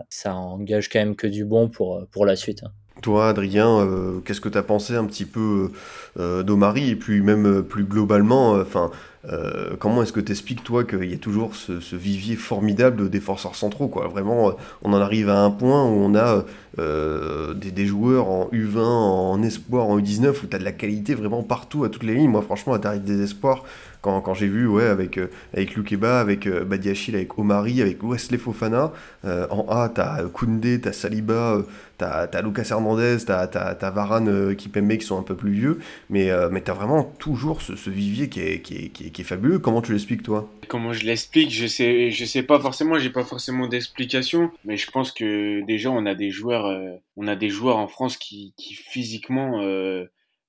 [0.09, 2.63] ça engage quand même que du bon pour, euh, pour la suite.
[2.63, 2.72] Hein.
[3.01, 5.72] Toi, Adrien, euh, qu'est-ce que tu as pensé un petit peu
[6.18, 8.89] euh, d'Omari et puis même plus globalement, enfin,
[9.32, 13.07] euh, comment est-ce que tu expliques toi qu'il y a toujours ce, vivier formidable de
[13.07, 14.07] défenseurs centraux, quoi?
[14.07, 14.53] Vraiment,
[14.84, 16.43] on en arrive à un point où on a
[16.78, 21.15] des, des, joueurs en U20, en espoir, en U19, où tu as de la qualité
[21.15, 22.30] vraiment partout à toutes les lignes.
[22.30, 23.63] Moi, franchement, à Tarif des espoirs,
[24.05, 28.03] quand, quand j'ai vu, ouais, avec, euh, avec Lukeba, avec euh, Badiachil, avec Omari, avec
[28.03, 28.93] Wesley Fofana,
[29.25, 31.63] euh, en A, t'as Koundé, t'as Saliba,
[31.97, 35.79] t'as as Lucas Hernandez, t'as as, Varane, Kipembe qui sont un peu plus vieux,
[36.11, 39.21] mais, mais t'as vraiment toujours ce, ce vivier qui est, qui, est, qui, est, qui
[39.21, 39.57] est fabuleux.
[39.57, 40.47] Comment tu l'expliques, toi?
[40.67, 41.51] Comment je l'explique?
[41.51, 45.89] Je sais, je sais pas forcément, j'ai pas forcément d'explication, mais je pense que déjà,
[45.89, 46.69] on a des joueurs,
[47.17, 49.61] on a des joueurs en France qui, qui physiquement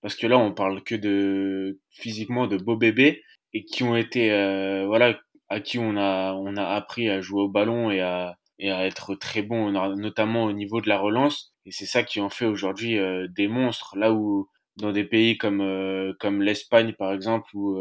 [0.02, 3.22] parce que là on parle que de physiquement de beaux bébés
[3.52, 4.28] et qui ont été
[4.86, 5.18] voilà
[5.48, 8.86] à qui on a on a appris à jouer au ballon et à et à
[8.86, 12.46] être très bon notamment au niveau de la relance et c'est ça qui en fait
[12.46, 12.98] aujourd'hui
[13.36, 17.78] des monstres là où dans des pays comme comme l'Espagne par exemple ou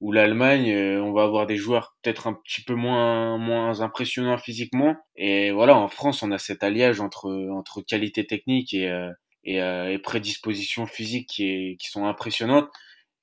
[0.00, 4.38] ou l'Allemagne, euh, on va avoir des joueurs peut-être un petit peu moins moins impressionnants
[4.38, 4.96] physiquement.
[5.16, 9.10] Et voilà, en France, on a cet alliage entre entre qualité technique et euh,
[9.44, 12.68] et, euh, et, prédisposition physique qui est qui sont impressionnantes.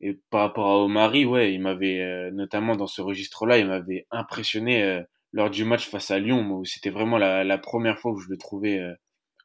[0.02, 5.02] Et par rapport à Omari, ouais, il m'avait notamment dans ce registre-là, il m'avait impressionné
[5.32, 8.38] lors du match face à Lyon, où c'était vraiment la, première fois où je le
[8.38, 8.82] trouvais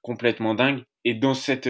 [0.03, 0.83] complètement dingue.
[1.05, 1.69] Et dans cette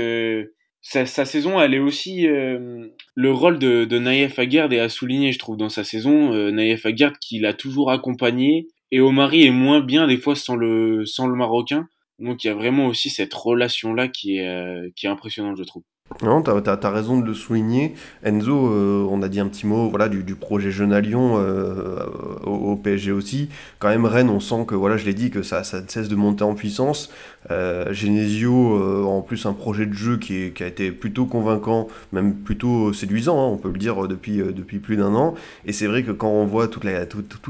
[0.82, 4.88] sa, sa, saison, elle est aussi euh, le rôle de, de Naïef Aguerd est à
[4.88, 6.32] souligner, je trouve, dans sa saison.
[6.32, 10.56] Euh, Naïef Aguerd qui l'a toujours accompagné et Omari est moins bien des fois sans
[10.56, 11.88] le sans le Marocain.
[12.18, 15.56] Donc il y a vraiment aussi cette relation là qui est euh, qui est impressionnante,
[15.58, 15.82] je trouve.
[16.22, 17.94] Non, tu as, raison de le souligner.
[18.24, 22.04] Enzo, euh, on a dit un petit mot voilà, du, projet jeune à Lyon euh,
[22.44, 23.48] au, PSG aussi.
[23.78, 26.16] Quand même, Rennes, on sent que, voilà, je l'ai dit, que ça, ça cesse de
[26.16, 27.10] monter en puissance.
[27.50, 32.34] Euh, Genesio, euh, en plus, un projet de jeu qui, a été plutôt convaincant, même
[32.34, 35.34] plutôt séduisant, hein, on peut le dire, depuis, depuis plus d'un an.
[35.64, 36.80] Et c'est vrai que quand on voit tous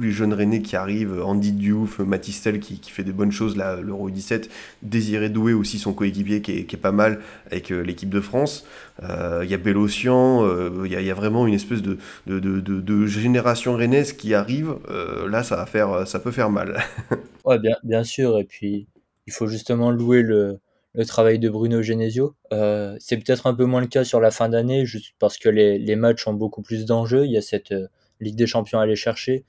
[0.00, 4.10] les jeunes Rennais qui arrivent, Andy Diouf, Matistel qui, qui fait des bonnes choses, l'Euro
[4.10, 4.50] 17,
[4.82, 7.20] Désiré Doué aussi, son coéquipier qui est, pas mal
[7.50, 8.64] avec l'équipe de France.
[9.02, 12.60] Il euh, y a Bélocian, il euh, y, a vraiment une espèce de, de, de,
[12.60, 14.74] de génération rennaise qui arrive.
[14.90, 16.82] Euh, là, ça, va faire, ça peut faire mal.
[17.46, 18.38] ouais, bien, bien sûr.
[18.38, 18.88] Et puis,
[19.26, 20.60] il faut justement louer le,
[21.06, 22.34] travail de Bruno Genesio.
[22.52, 25.48] Euh, c'est peut-être un peu moins le cas sur la fin d'année, juste parce que
[25.48, 27.24] les, matchs ont beaucoup plus d'enjeux.
[27.26, 27.74] Il y a cette
[28.20, 29.44] Ligue des Champions à aller chercher,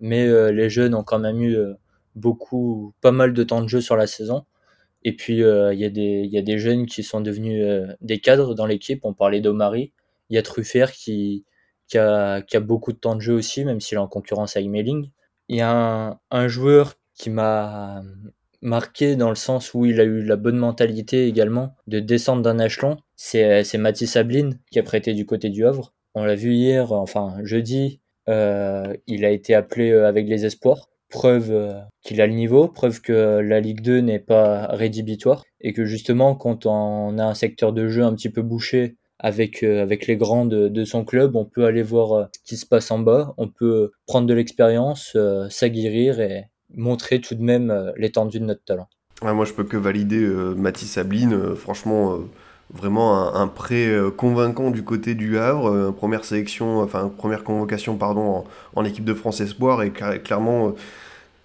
[0.00, 1.56] mais les jeunes ont quand même eu
[2.16, 4.44] beaucoup, pas mal de temps de jeu sur la saison.
[5.06, 8.56] Et puis, euh, il y, a des, des jeunes qui sont devenus euh, des cadres
[8.56, 9.04] dans l'équipe.
[9.04, 9.92] On parlait d'Omari.
[10.30, 11.44] Il y a Truffert qui,
[11.86, 15.10] qui, a, beaucoup de temps de jeu aussi, même s'il est en concurrence avec Melling.
[15.48, 18.02] Il y a un joueur qui m'a
[18.66, 22.58] marqué dans le sens où il a eu la bonne mentalité également de descendre d'un
[22.58, 22.98] échelon.
[23.16, 25.94] C'est, c'est Mathis Sabline qui a prêté du côté du Havre.
[26.14, 30.88] On l'a vu hier, enfin jeudi, euh, il a été appelé euh, avec les espoirs
[31.08, 35.72] preuve euh, qu'il a le niveau, preuve que la Ligue 2 n'est pas rédhibitoire et
[35.72, 39.82] que justement quand on a un secteur de jeu un petit peu bouché avec, euh,
[39.82, 42.90] avec les grands de, son club, on peut aller voir euh, ce qui se passe
[42.90, 45.16] en bas, on peut prendre de l'expérience,
[45.48, 46.44] s'aguerrir et
[46.76, 48.88] montrer tout de même l'étendue de notre talent.
[49.22, 50.20] moi je peux que valider
[50.56, 52.18] Mathis Sabline, franchement
[52.72, 58.84] vraiment un, prêt convaincant du côté du Havre, première sélection, enfin première convocation pardon en,
[58.84, 60.74] équipe de France Espoir et clairement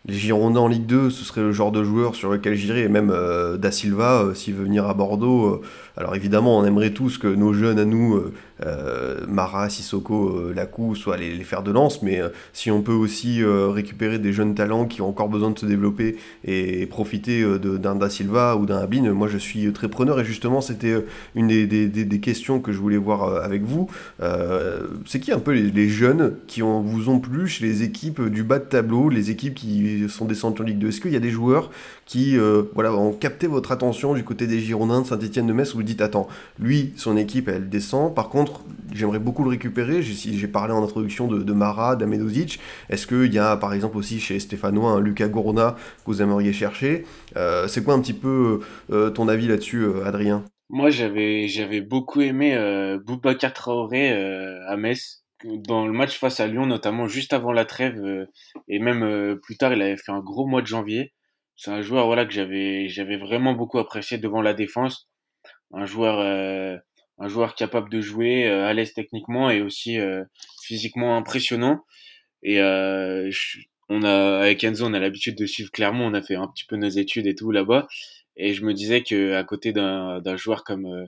[0.05, 2.89] les Girondins en Ligue 2, ce serait le genre de joueur sur lequel j'irais, et
[2.89, 5.45] même euh, Da Silva, euh, s'il veut venir à Bordeaux.
[5.45, 5.61] Euh,
[5.95, 8.19] alors évidemment, on aimerait tous que nos jeunes à nous,
[9.27, 12.21] Mara, Sissoko, Lacou, soient les, les fers de lance, mais
[12.53, 16.15] si on peut aussi récupérer des jeunes talents qui ont encore besoin de se développer
[16.45, 20.61] et, profiter d'un Da Silva ou d'un Abin, moi je suis très preneur, et justement
[20.61, 21.03] c'était
[21.35, 23.89] une des, des, des, questions que je voulais voir avec vous.
[25.05, 28.59] C'est qui un peu les, jeunes qui vous ont plu chez les équipes du bas
[28.59, 31.29] de tableau, les équipes qui sont descendus en Ligue 2 Est-ce qu'il y a des
[31.29, 31.71] joueurs
[32.05, 35.73] qui euh, voilà, ont capté votre attention du côté des Girondins de Saint-Etienne de Metz
[35.73, 36.27] où vous dites attends,
[36.59, 38.13] lui, son équipe, elle descend.
[38.13, 38.61] Par contre,
[38.93, 40.01] j'aimerais beaucoup le récupérer.
[40.01, 42.59] J'ai parlé en introduction de, Mara, d'Amedozic.
[42.89, 45.75] Est-ce qu'il y a par exemple aussi chez Stéphanois un Lucas Gourna
[46.05, 47.05] que vous aimeriez chercher?
[47.37, 48.59] Euh, C'est quoi un petit peu
[48.91, 50.43] euh, ton avis là-dessus, Adrien?
[50.69, 54.11] Moi, j'avais j'avais beaucoup aimé euh, Boubacar Traoré
[54.67, 58.25] à Metz dans le match face à Lyon, notamment juste avant la trêve, euh,
[58.67, 61.13] et même euh, plus tard, il avait fait un gros mois de janvier.
[61.55, 65.07] C'est un joueur voilà que j'avais j'avais vraiment beaucoup apprécié devant la défense,
[65.73, 66.77] un joueur euh,
[67.19, 69.99] un joueur capable de jouer, à l'aise techniquement et aussi
[70.63, 71.85] physiquement impressionnant.
[72.43, 76.47] Et on a avec Enzo, on a l'habitude de suivre clairement, on a fait un
[76.47, 77.87] petit peu nos études et tout là-bas,
[78.37, 81.07] et je me disais que à côté d'un d'un joueur comme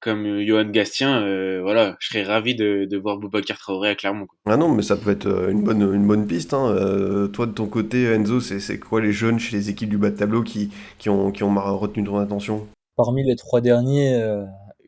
[0.00, 3.94] comme euh, Johan Gastien, euh, voilà, je serais ravi de, de voir Boubacar Traoré à
[3.94, 4.26] Clermont.
[4.46, 6.54] Ah non, mais ça peut être euh, une bonne, une bonne piste.
[6.54, 7.28] Hein.
[7.32, 10.16] toi, de ton côté, Enzo, c'est quoi les jeunes chez les équipes du bas de
[10.16, 12.66] tableau qui, qui, ont, qui ont retenu ton attention?
[12.96, 14.18] Parmi les trois derniers,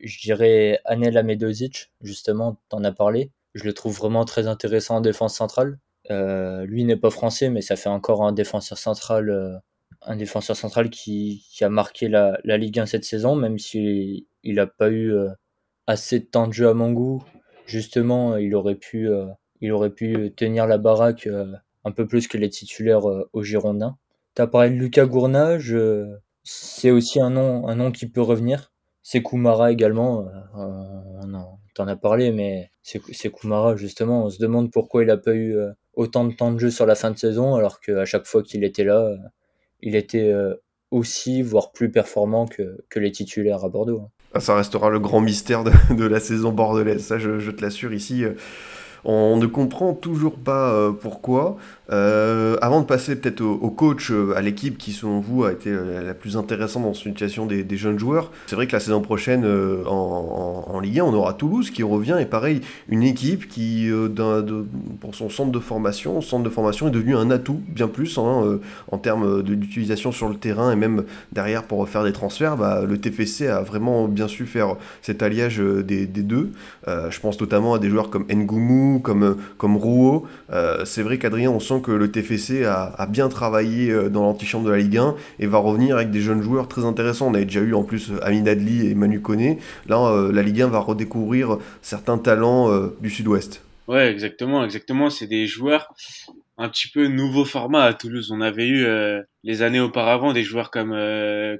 [0.01, 3.31] je dirais Anel Amedozic, justement, t'en as parlé.
[3.55, 5.79] Je le trouve vraiment très intéressant en défense centrale.
[6.09, 9.61] lui n'est pas français, mais ça fait encore un défenseur central
[10.03, 14.25] un défenseur central qui, qui a marqué la, la, Ligue 1 cette saison, même s'il
[14.43, 15.29] il n'a pas eu euh,
[15.87, 17.23] assez de temps de jeu à mon goût.
[17.65, 19.25] Justement, il aurait pu, euh,
[19.61, 21.53] il aurait pu tenir la baraque euh,
[21.85, 23.97] un peu plus que les titulaires aux Girondins.
[24.35, 25.75] Tu as parlé de Lucas Gournage,
[26.43, 28.71] c'est aussi un nom, un nom qui peut revenir.
[29.01, 34.25] C'est Koumara également, on t'en as parlé, mais c'est Kumara, justement.
[34.25, 35.57] On se demande pourquoi il a pas eu
[35.93, 38.63] autant de temps de jeu sur la fin de saison, alors qu'à chaque fois qu'il
[38.63, 39.15] était là,
[39.81, 40.33] il était
[40.91, 44.01] aussi, voire plus performant que, les titulaires à Bordeaux.
[44.05, 44.09] Hein.
[44.33, 48.23] Ah, ça restera le grand mystère de, la saison bordelaise, ça je, te l'assure ici.
[49.05, 51.57] On ne comprend toujours pas euh, pourquoi.
[51.91, 55.71] Euh, avant de passer peut-être au, coach, euh, à l'équipe qui, selon vous, a été
[55.71, 59.45] la plus intéressante dans cette situation des, jeunes joueurs, c'est vrai que la saison prochaine,
[59.85, 63.89] en, Ligue 1, on aura Toulouse qui revient, et pareil, une équipe qui,
[64.99, 68.59] pour son centre de formation, centre de formation est devenu un atout, bien plus, hein,
[68.91, 72.57] en termes d'utilisation sur le terrain et même derrière pour faire des transferts.
[72.57, 76.51] Bah, le TFC a vraiment bien su faire cet alliage des, deux.
[76.87, 80.25] je pense notamment à des joueurs comme Ngoumou, comme, comme Rouault.
[80.51, 84.65] Euh, c'est vrai qu'Adrien, on sent que le TFC a, bien travaillé euh, dans l'antichambre
[84.65, 87.27] de la Ligue 1 et va revenir avec des jeunes joueurs très intéressants.
[87.27, 89.59] On avait déjà eu en plus Amin Adli et Manu Koné.
[89.87, 92.69] Là, euh, la Ligue 1 va redécouvrir certains talents
[93.01, 93.63] du Sud-Ouest.
[93.87, 95.09] Ouais, exactement, exactement.
[95.09, 95.93] C'est des joueurs
[96.57, 98.31] un petit peu nouveau format à Toulouse.
[98.31, 98.85] On avait eu
[99.43, 100.95] les années auparavant des joueurs comme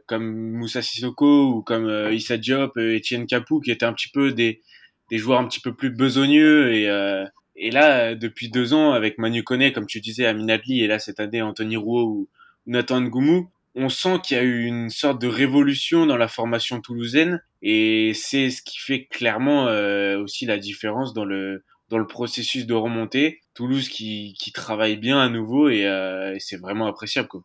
[0.06, 4.62] comme Moussa Sissoko ou comme Issa Diop, Etienne Capou qui étaient un petit peu des
[5.10, 7.26] des joueurs un petit peu plus besogneux et euh,
[7.60, 10.98] et là depuis deux ans avec Manu Koné comme tu disais Amin Adli et là
[10.98, 12.30] cette année Anthony Rouault ou
[12.66, 16.82] Nathan Ngoumou on sent qu'il y a eu une sorte de révolution dans la formation
[16.82, 22.08] toulousaine et c'est ce qui fait clairement euh, aussi la différence dans le dans le
[22.08, 23.42] processus de remontée.
[23.56, 27.44] Toulouse qui, qui travaille bien à nouveau et, euh, et c'est vraiment appréciable quoi.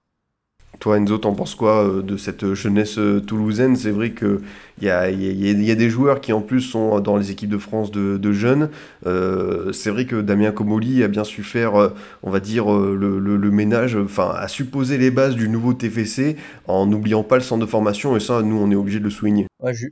[0.81, 3.77] Toi, Enzo, t'en penses quoi euh, de cette jeunesse euh, toulousaine?
[3.77, 4.41] C'est vrai qu'il
[4.83, 7.91] y a, y, a, des joueurs qui en plus sont dans les équipes de France
[7.91, 8.71] de, jeunes.
[9.07, 13.97] Euh, c'est vrai que Damien Comoli a bien su faire, on va dire, le, ménage,
[13.97, 18.17] enfin, a supposé les bases du nouveau TFC en n'oubliant pas le centre de formation.
[18.17, 19.47] Et ça, nous, on est obligé de le souligner.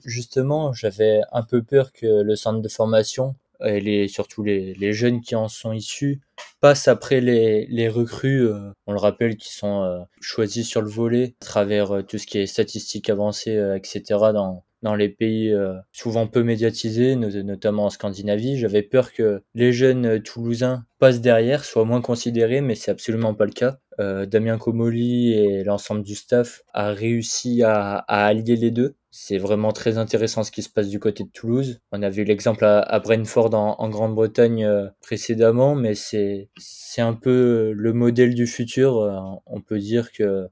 [0.05, 3.35] justement, j'avais un peu peur que le centre de formation
[3.65, 6.21] et surtout les, jeunes qui en sont issus
[6.61, 10.89] passent après les, les recrues, euh, on le rappelle, qui sont euh, choisis sur le
[10.89, 14.03] volet à travers euh, tout ce qui est statistiques avancées, etc.
[14.33, 15.55] dans, dans les pays
[15.93, 18.59] souvent peu médiatisés, notamment en Scandinavie.
[18.59, 23.45] J'avais peur que les jeunes toulousains passent derrière, soient moins considérés, mais c'est absolument pas
[23.45, 23.79] le cas.
[23.99, 29.73] Damien Comoli et l'ensemble du staff a réussi à, à allier les deux c'est vraiment
[29.73, 31.81] très intéressant ce qui se passe du côté de Toulouse.
[31.93, 36.49] On a vu l'exemple à, Brentford en, Grande-Bretagne euh, précédemment, mais c'est
[36.97, 38.97] un peu le modèle du futur.
[38.99, 40.49] Euh, on peut dire que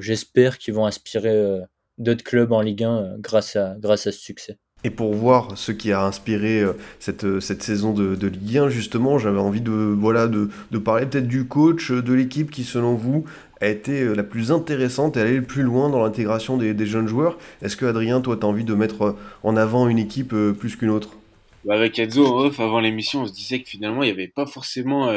[0.00, 1.60] j'espère qu'ils vont inspirer euh,
[1.98, 4.56] d'autres clubs en Ligue 1 grâce à grâce à ce succès.
[4.84, 6.62] Et pour voir ce qui a inspiré
[7.00, 11.06] cette, cette saison de, de Ligue 1, justement, j'avais envie de, voilà, de, de parler
[11.06, 13.24] peut-être du coach de l'équipe qui, selon vous,
[13.60, 17.08] a été euh, la plus intéressante et aller le plus loin dans l'intégration des, jeunes
[17.08, 17.38] joueurs.
[17.62, 20.52] Est-ce que Adrien, toi, tu as envie de mettre euh, en avant une équipe euh,
[20.52, 21.10] plus qu'une autre?
[21.64, 25.08] Bah, Avec off, avant l'émission, on se disait que finalement, il n'y avait pas forcément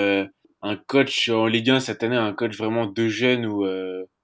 [0.61, 3.67] un coach en Ligue 1 cette année, un coach vraiment de jeunes ou,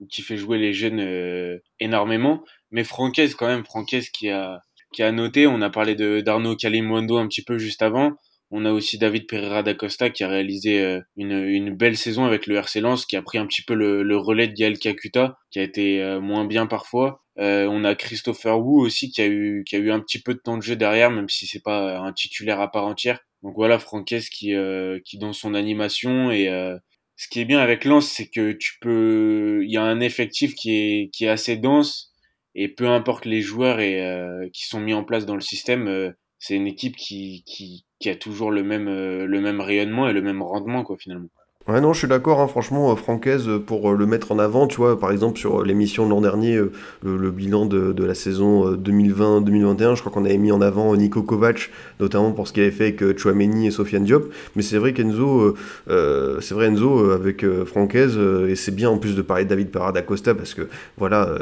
[0.09, 2.43] qui fait jouer les jeunes énormément.
[2.71, 4.61] Mais Francaise, quand même, Francaise qui a,
[4.91, 5.93] qui a noté, on a parlé
[6.23, 8.13] d'Arnaud Kalimwando un petit peu juste avant.
[8.57, 12.23] On a aussi David Pereira da Costa qui a réalisé euh, une, une, belle saison
[12.23, 14.79] avec le RC Lens, qui a pris un petit peu le, le relais de Gaël
[14.79, 17.21] Kakuta, qui a été euh, moins bien parfois.
[17.37, 20.33] Euh, on a Christopher Wu aussi qui a eu qui a eu un petit peu
[20.33, 23.19] de temps de jeu derrière, même si c'est pas un titulaire à part entière.
[23.43, 24.53] Donc voilà, Franquès qui
[25.03, 26.45] qui dans son animation et
[27.17, 30.55] ce qui est bien avec Lens, c'est que tu peux, il y a un effectif
[30.55, 32.13] qui est qui est assez dense
[32.55, 36.13] et peu importe les joueurs et qui sont mis en place dans le système,
[36.45, 40.21] c'est une équipe qui, qui, a toujours le même, euh, le même rayonnement et le
[40.21, 41.29] même rendement, quoi, finalement.
[41.67, 44.67] Ouais, non, je suis d'accord, hein, franchement, euh, Francaise, euh, pour le mettre en avant,
[44.67, 46.61] tu vois, par exemple, sur l'émission de l'an dernier,
[47.01, 51.23] le, bilan de, de, la saison 2020-2021, je crois qu'on avait mis en avant Nico
[51.23, 54.93] Kovac, notamment pour ce qu'il avait fait avec Chouameni et Sofiane Diop, mais c'est vrai
[54.93, 55.55] qu'Enzo,
[55.87, 60.03] c'est vrai Enzo, avec Francaise, et c'est bien en plus de parler de David Parada
[60.03, 61.39] Costa, parce que, voilà,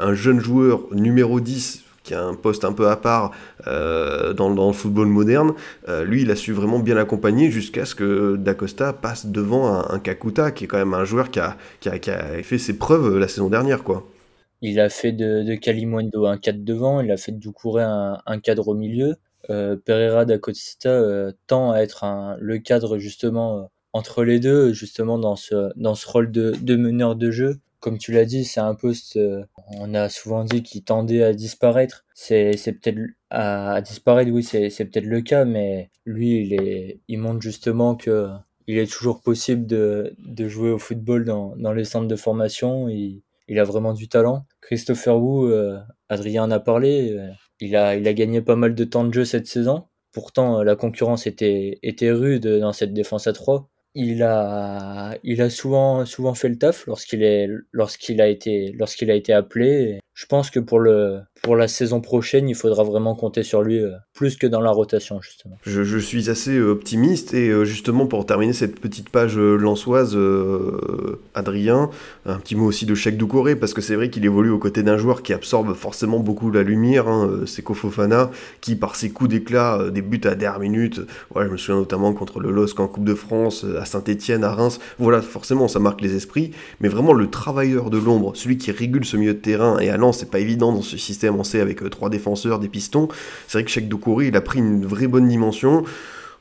[0.00, 3.32] un jeune joueur numéro 10, qui a un poste un peu à part
[3.66, 5.52] euh, dans, le football moderne,
[5.88, 9.98] euh, lui, il a su vraiment bien l'accompagner jusqu'à ce que Dacosta passe devant un,
[9.98, 13.28] Kakuta, qui est quand même un joueur qui a, qui a, fait ses preuves la
[13.28, 13.84] saison dernière.
[13.84, 14.08] quoi.
[14.62, 18.68] Il a fait de, de un cadre devant, il a fait de Doucouré un, cadre
[18.68, 19.16] au milieu.
[19.50, 22.06] Euh, Pereira d'Acosta euh, tend à être
[22.40, 27.30] le cadre justement entre les deux, justement dans ce, dans ce rôle de meneur de
[27.30, 31.22] jeu comme tu l'as dit, c'est un poste, euh, on a souvent dit qu'il tendait
[31.22, 32.04] à disparaître.
[32.14, 32.98] C'est, peut-être
[33.30, 38.28] à, disparaître, oui, c'est peut-être le cas, mais lui, il est, il montre justement que
[38.66, 42.88] il est toujours possible de, de jouer au football dans, dans les centres de formation.
[42.88, 44.44] Il, il a vraiment du talent.
[44.60, 48.74] Christopher Wu, euh, Adrien en a parlé, euh, il a, il a gagné pas mal
[48.74, 49.86] de temps de jeu cette saison.
[50.12, 55.50] Pourtant, la concurrence était, était rude dans cette défense à 3 il a, il a
[55.50, 60.00] souvent, souvent fait le taf lorsqu'il est, lorsqu'il a été, lorsqu'il a été appelé.
[60.18, 63.78] Je pense que pour le, pour la saison prochaine, il faudra vraiment compter sur lui
[63.78, 65.56] euh, plus que dans la rotation, justement.
[65.62, 70.18] Je, suis assez euh, optimiste et euh, justement pour terminer cette petite page lançoise,
[71.34, 71.90] Adrien,
[72.26, 74.82] un petit mot aussi de Cheikh Doucouré parce que c'est vrai qu'il évolue aux côtés
[74.82, 77.06] d'un joueur qui absorbe forcément beaucoup la lumière.
[77.06, 81.00] Hein, c'est Kofofana qui, par ses coups d'éclat, des buts à dernière minute.
[81.32, 84.52] Voilà, je me souviens notamment contre le LOSC en Coupe de France, à Saint-Etienne, à
[84.52, 84.80] Reims.
[84.98, 86.50] Voilà, forcément, ça marque les esprits.
[86.80, 89.96] Mais vraiment, le travailleur de l'ombre, celui qui régule ce milieu de terrain, et à
[90.12, 93.08] C'est pas évident dans ce système avec euh, trois défenseurs, des pistons.
[93.46, 95.84] C'est vrai que Cheikh Doucouré, il a pris une vraie bonne dimension.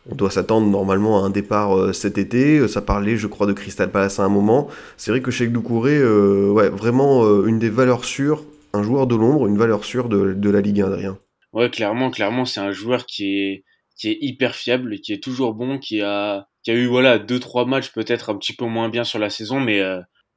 [0.09, 2.59] On doit s'attendre normalement à un départ euh, cet été.
[2.59, 4.68] Euh, ça parlait, je crois, de Crystal Palace à un moment.
[4.97, 8.43] C'est vrai que Cheikh Doucouré, ouais, vraiment une des valeurs sûres,
[8.74, 11.18] un joueur de l'ombre, une valeur sûre de, la Ligue 1, Adrien.
[11.53, 13.63] Ouais, clairement, clairement, c'est un joueur qui est,
[13.97, 17.39] qui est hyper fiable, qui est toujours bon, qui a, qui a eu voilà deux
[17.39, 19.82] trois matchs peut-être un petit peu moins bien sur la saison, mais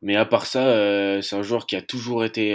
[0.03, 2.55] mais à part ça, c'est un joueur qui a toujours été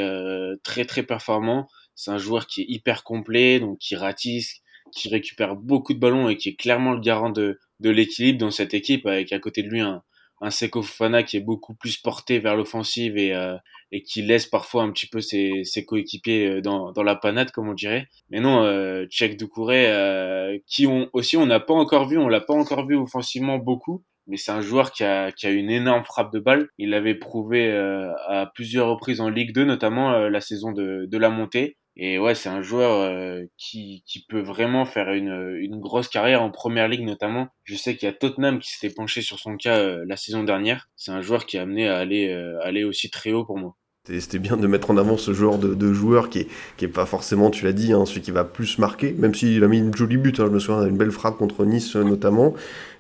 [0.64, 1.68] très très performant.
[1.96, 6.28] C'est un joueur qui est hyper complet, donc qui ratisse, qui récupère beaucoup de ballons
[6.30, 9.64] et qui est clairement le garant de, de l'équilibre dans cette équipe, avec à côté
[9.64, 10.04] de lui un,
[10.42, 13.56] un Seko Fofana qui est beaucoup plus porté vers l'offensive et, euh,
[13.92, 17.52] et qui laisse parfois un petit peu ses, ses coéquipiers euh, dans, dans la panade,
[17.52, 18.10] comme on dirait.
[18.30, 22.28] Mais non, euh, Tchèque Doucouré, euh, qui on, aussi on n'a pas encore vu, on
[22.28, 26.04] l'a pas encore vu offensivement beaucoup, mais c'est un joueur qui a, qui une énorme
[26.04, 26.68] frappe de balle.
[26.78, 31.30] Il l'avait prouvé euh, à plusieurs reprises en Ligue 2, notamment la saison de, la
[31.30, 31.78] montée.
[31.98, 36.88] Et ouais, c'est un joueur euh, qui, peut vraiment faire une, grosse carrière en première
[36.90, 37.48] ligue notamment.
[37.64, 40.44] Je sais qu'il y a Tottenham qui s'était penché sur son cas euh, la saison
[40.44, 40.90] dernière.
[40.98, 43.76] C'est un joueur qui a amené à euh, aller aussi très haut pour moi.
[44.08, 46.48] C'était bien de mettre en avant ce genre de, joueur qui est,
[46.78, 49.64] qui est pas forcément, tu l'as dit, hein, celui qui va plus marquer, même s'il
[49.64, 52.54] a mis une jolie but, hein, je me souviens d'une belle frappe contre Nice notamment.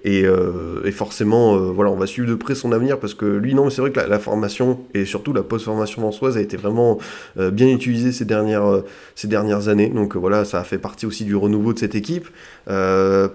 [0.06, 3.56] Et, euh, forcément, euh, voilà, on va suivre de près son avenir parce que lui,
[3.56, 7.00] non, c'est vrai que la, formation et surtout la post-formation lançoise a été vraiment
[7.40, 8.84] euh, bien utilisée ces dernières,
[9.16, 9.90] ces dernières années.
[9.90, 12.28] Donc voilà, ça a fait partie aussi du renouveau de cette équipe.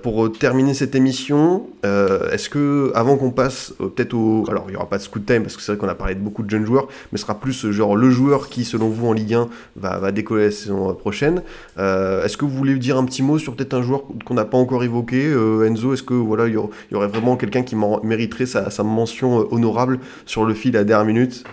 [0.03, 4.45] pour terminer cette émission, est-ce que, avant qu'on passe peut-être au.
[4.49, 6.15] Alors, il n'y aura pas de scoot time parce que c'est vrai qu'on a parlé
[6.15, 9.07] de beaucoup de jeunes joueurs, mais ce sera plus genre le joueur qui, selon vous,
[9.07, 11.43] en Ligue 1, va, décoller la saison prochaine.
[11.77, 14.59] est-ce que vous voulez dire un petit mot sur peut-être un joueur qu'on n'a pas
[14.59, 15.33] encore évoqué
[15.67, 20.01] Enzo, est-ce que voilà, il y aurait vraiment quelqu'un qui mériterait sa, mention euh, honorable
[20.27, 21.45] sur le fil à dernière minute?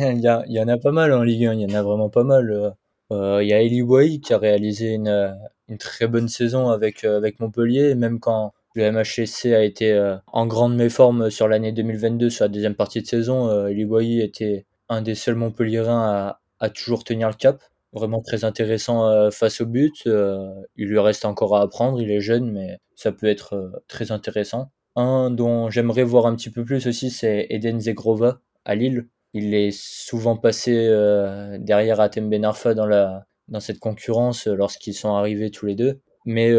[0.00, 2.24] Il y, en a pas mal en Ligue 1, il y en a vraiment pas
[2.24, 2.50] mal.
[2.50, 2.70] Euh,
[3.12, 5.36] euh, il y a Eli Boy qui a réalisé une,
[5.78, 11.30] très bonne saison avec, avec Montpellier, même quand le MHSC a été en grande méforme
[11.30, 13.66] sur l'année 2022, sur la deuxième partie de saison.
[13.68, 17.62] Eli Boy était un des seuls Montpelliérains à, toujours tenir le cap
[17.92, 20.04] vraiment très intéressant face au but.
[20.04, 24.12] il lui reste encore à apprendre, il est jeune, mais ça peut être euh, très
[24.12, 24.70] intéressant.
[24.94, 29.08] Un dont j'aimerais voir un petit peu plus aussi, c'est Eden Zegrova à Lille.
[29.34, 34.94] Il est souvent passé euh, derrière Atem Benarfa dans, la, dans cette concurrence euh, lorsqu'ils
[34.94, 36.00] sont arrivés tous les deux.
[36.24, 36.52] Mais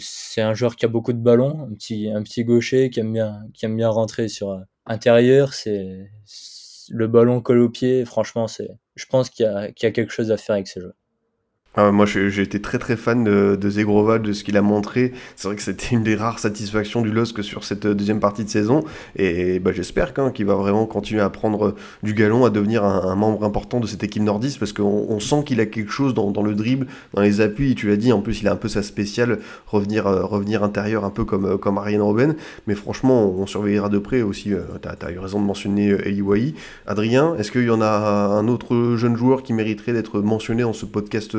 [0.00, 3.12] c'est un joueur qui a beaucoup de ballons, un petit, un petit gaucher qui aime
[3.12, 5.54] bien, qui aime bien rentrer sur intérieur.
[5.54, 6.10] C'est
[6.90, 8.04] le ballon colle au pied.
[8.04, 10.68] Franchement, c'est, je pense qu'il y, a, qu'il y a quelque chose à faire avec
[10.68, 10.94] ces joueurs.
[11.76, 15.12] Ah, moi, j'ai été très très fan de, de Zegrova, de ce qu'il a montré.
[15.34, 18.48] C'est vrai que c'était une des rares satisfactions du LOSC sur cette deuxième partie de
[18.48, 18.84] saison.
[19.16, 23.42] Et bah, j'espère qu'il va vraiment continuer à prendre du galon, à devenir un, membre
[23.42, 26.44] important de cette équipe nordiste, parce qu'on on sent qu'il a quelque chose dans, dans,
[26.44, 27.74] le dribble, dans les appuis.
[27.74, 31.04] Tu l'as dit, en plus, il a un peu sa spéciale, revenir, euh, revenir intérieur,
[31.04, 32.36] un peu comme, euh, comme Ariane Robben.
[32.68, 34.54] Mais franchement, on, surveillera de près aussi.
[34.54, 36.54] Euh, tu as, eu raison de mentionner Eli Wai.
[36.86, 40.72] Adrien, est-ce qu'il y en a un autre jeune joueur qui mériterait d'être mentionné dans
[40.72, 41.34] ce podcast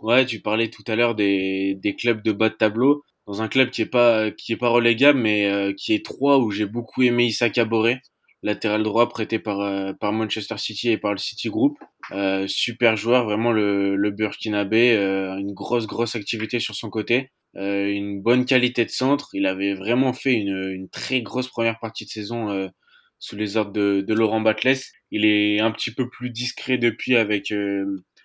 [0.00, 3.04] Ouais, tu parlais tout à l'heure des, des clubs de bas de tableau.
[3.26, 6.38] Dans un club qui est pas qui est pas relégable, mais euh, qui est 3
[6.38, 8.00] où j'ai beaucoup aimé Issa Boré,
[8.42, 11.78] latéral droit prêté par euh, par Manchester City et par le City Group.
[12.12, 14.96] Euh, super joueur, vraiment le, le Burkinabé,
[15.38, 19.30] une grosse grosse activité sur son côté, une bonne qualité de centre.
[19.34, 22.70] Il avait vraiment fait une, une très grosse première partie de saison
[23.18, 24.78] sous les ordres de, de Laurent Batles.
[25.12, 27.52] Il est un petit peu plus discret depuis avec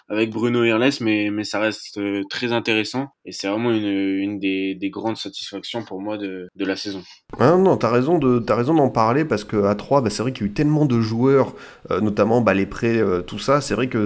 [0.10, 4.40] avec Bruno Irles, mais, mais ça reste euh, très intéressant et c'est vraiment une, une
[4.40, 7.04] des, des, grandes satisfactions pour moi de, de la saison.
[7.38, 10.22] Ah non, t'as raison de as raison d'en parler parce que à 3 bah, c'est
[10.22, 11.54] vrai qu'il y a eu tellement de joueurs,
[11.92, 13.60] euh, notamment bah, les prêts, euh, tout ça.
[13.60, 14.06] C'est vrai que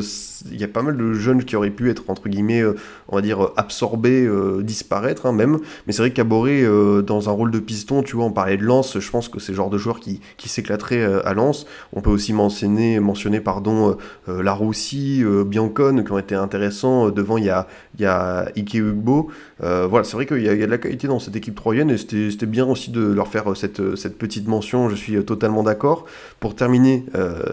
[0.51, 2.63] il y a pas mal de jeunes qui auraient pu être entre guillemets,
[3.07, 4.27] on va dire absorbés,
[4.63, 5.59] disparaître hein, même.
[5.85, 6.65] Mais c'est vrai qu'Aboré
[7.03, 9.51] dans un rôle de piston, tu vois, on parlait de Lance, je pense que c'est
[9.51, 11.67] le genre de joueur qui, qui s'éclaterait à Lance.
[11.93, 13.97] On peut aussi mentionner mentionner pardon
[14.27, 17.09] Laroussi, Biancon Qui ont été intéressants.
[17.09, 17.67] Devant, il y a,
[17.99, 19.29] y a Ike Ugbo.
[19.59, 22.45] voilà, c'est vrai qu'il y, a de la qualité dans cette équipe troyenne et c'était
[22.45, 24.89] bien aussi de leur faire cette, cette petite mention.
[24.89, 26.05] Je suis totalement d'accord.
[26.39, 27.05] Pour terminer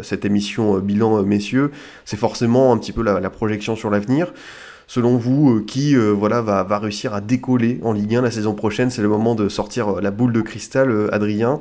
[0.03, 1.71] cette émission bilan, messieurs,
[2.05, 4.33] c'est forcément un petit peu la, la projection sur l'avenir
[4.89, 8.91] selon vous, qui voilà, va, va, réussir à décoller en Ligue 1 la saison prochaine?
[8.91, 11.61] C'est le moment de sortir la boule de cristal, Adrien.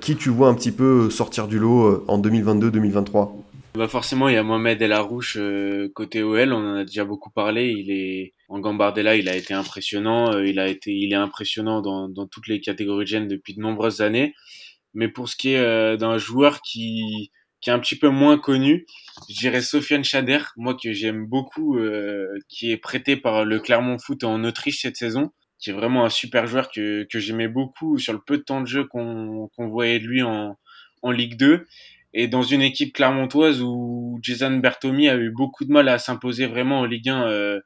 [0.00, 3.30] qui tu vois un petit peu sortir du lot en 2022-2023
[3.76, 7.04] bah forcément, il y a Mohamed El Arouche euh, côté OL, on en a déjà
[7.04, 7.68] beaucoup parlé.
[7.68, 10.32] Il est en Gambardella, il a été impressionnant.
[10.32, 14.34] Euh, il est impressionnant dans, toutes les catégories de jeunes depuis de nombreuses années.
[14.94, 17.30] Mais pour ce qui est euh, d'un joueur qui
[17.66, 18.86] est un petit peu moins connu,
[19.28, 21.78] je dirais Sofiane Chader, moi que j'aime beaucoup,
[22.48, 26.10] qui est prêté par le Clermont Foot en Autriche cette saison, qui est vraiment un
[26.10, 29.98] super joueur que j'aimais beaucoup sur le peu de temps de jeu qu'on qu'on voyait
[29.98, 30.56] de lui en
[31.02, 31.66] en Ligue 2
[32.18, 36.46] et dans une équipe clermontoise où Jason Bertomi a eu beaucoup de mal à s'imposer
[36.46, 37.60] vraiment en Ligue 1 euh,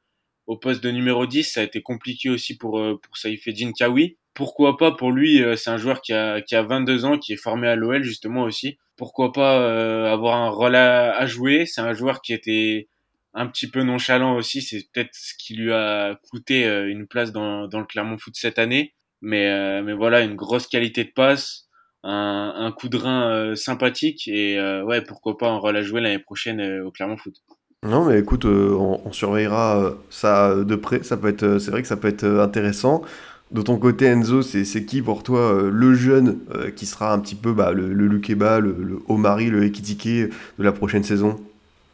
[0.48, 4.16] au poste de numéro 10, ça a été compliqué aussi pour euh, pour Saïfedine Kawi.
[4.34, 7.32] Pourquoi pas pour lui, euh, c'est un joueur qui a qui a 22 ans, qui
[7.34, 8.76] est formé à l'OL justement aussi.
[8.96, 12.88] Pourquoi pas euh, avoir un rôle à, jouer C'est un joueur qui était
[13.34, 17.68] un petit peu nonchalant aussi, c'est peut-être ce qui lui a coûté une place dans
[17.68, 18.94] dans le Clermont Foot cette année.
[19.22, 21.69] Mais mais voilà, une grosse qualité de passe
[22.02, 26.00] un, un coup de rein euh, sympathique et euh, ouais pourquoi pas on va jouer
[26.00, 27.42] l'année prochaine euh, au Clermont Foot.
[27.82, 31.02] Non mais écoute, on, on, surveillera ça de près.
[31.02, 33.00] Ça peut être, c'est vrai que ça peut être intéressant.
[33.52, 36.40] De ton côté, Enzo, c'est qui pour toi le jeune
[36.76, 40.28] qui sera un petit peu bah, le, le Lukeba, le, le Omari, le Ekitike
[40.58, 41.40] de la prochaine saison?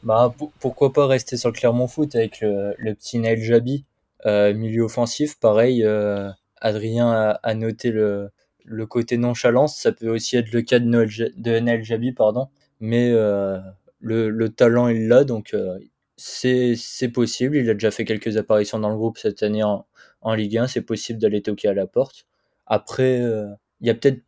[0.03, 3.85] Bah, Pourquoi pas rester sur le Clermont Foot avec le, le petit Naël Jabi,
[4.25, 5.39] milieu offensif.
[5.39, 5.87] Pareil,
[6.61, 8.29] Adrien a, a, noté le,
[8.67, 12.49] le côté nonchalance, ça peut aussi être le cas de, Noël, de Jabi, pardon.
[12.81, 13.59] Mais euh,
[14.01, 15.79] le, le, talent, il l'a, donc euh,
[16.17, 16.77] c'est
[17.13, 17.57] possible.
[17.57, 19.87] Il a déjà fait quelques apparitions dans le groupe cette année en,
[20.21, 20.67] en Ligue 1.
[20.67, 22.27] C'est possible d'aller toquer à la porte.
[22.67, 23.47] Après, euh,
[23.81, 24.21] il y a peut-être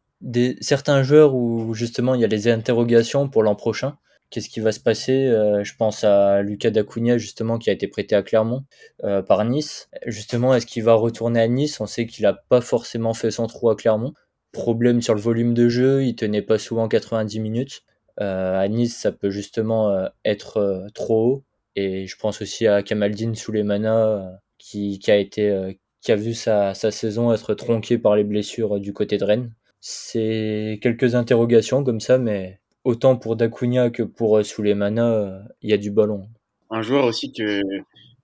[0.61, 3.99] certains joueurs où justement il y a des interrogations pour l'an prochain.
[4.31, 5.29] Qu'est-ce qui va se passer?
[5.63, 8.65] Je pense à Lucas Dacunia justement qui a été prêté à Clermont
[9.01, 9.89] par Nice.
[10.07, 11.81] Justement, est-ce qu'il va retourner à Nice?
[11.81, 14.13] On sait qu'il n'a pas forcément fait son trou à Clermont
[14.53, 17.83] problème sur le volume de jeu, il tenait pas souvent 90 minutes.
[18.21, 21.45] Euh, à Nice, ça peut justement euh, être euh, trop haut.
[21.77, 26.75] Et je pense aussi à Kamaldine Souleymana, qui, qui, a été, qui a vu sa,
[26.75, 29.53] sa, saison être tronquée par les blessures du côté de Rennes.
[29.81, 35.77] C'est quelques interrogations comme ça, mais autant pour Dacunia que pour Souleymana, il y a
[35.77, 36.29] du ballon.
[36.71, 37.63] Un joueur aussi que,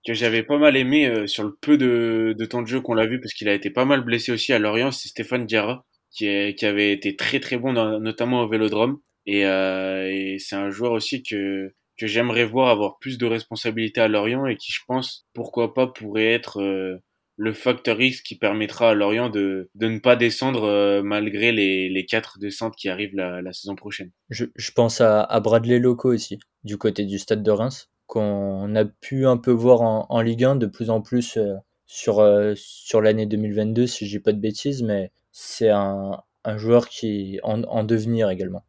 [0.04, 3.06] que j'avais pas mal aimé sur le peu de, de temps de jeu qu'on l'a
[3.06, 5.84] vu, parce qu'il a été pas mal blessé aussi à Lorient, c'est Stéphane Diarra
[6.14, 8.98] qui, qui avait été très très bon, notamment au Vélodrome.
[9.26, 14.00] Et, euh, et c'est un joueur aussi que que j'aimerais voir avoir plus de responsabilités
[14.00, 16.98] à Lorient et qui, je pense, pourquoi pas, pourrait être euh,
[17.36, 21.88] le facteur X qui permettra à Lorient de, de ne pas descendre euh, malgré les,
[21.88, 24.10] les quatre descentes qui arrivent la, saison prochaine.
[24.28, 28.74] Je, je pense à, à, Bradley Loco aussi, du côté du stade de Reims, qu'on
[28.74, 31.38] a pu un peu voir en, Ligue 1 de plus en plus
[31.86, 36.22] sur, sur l'année 2022, si j'ai pas de bêtises, mais c'est un,
[36.56, 38.62] joueur qui en, en devenir également.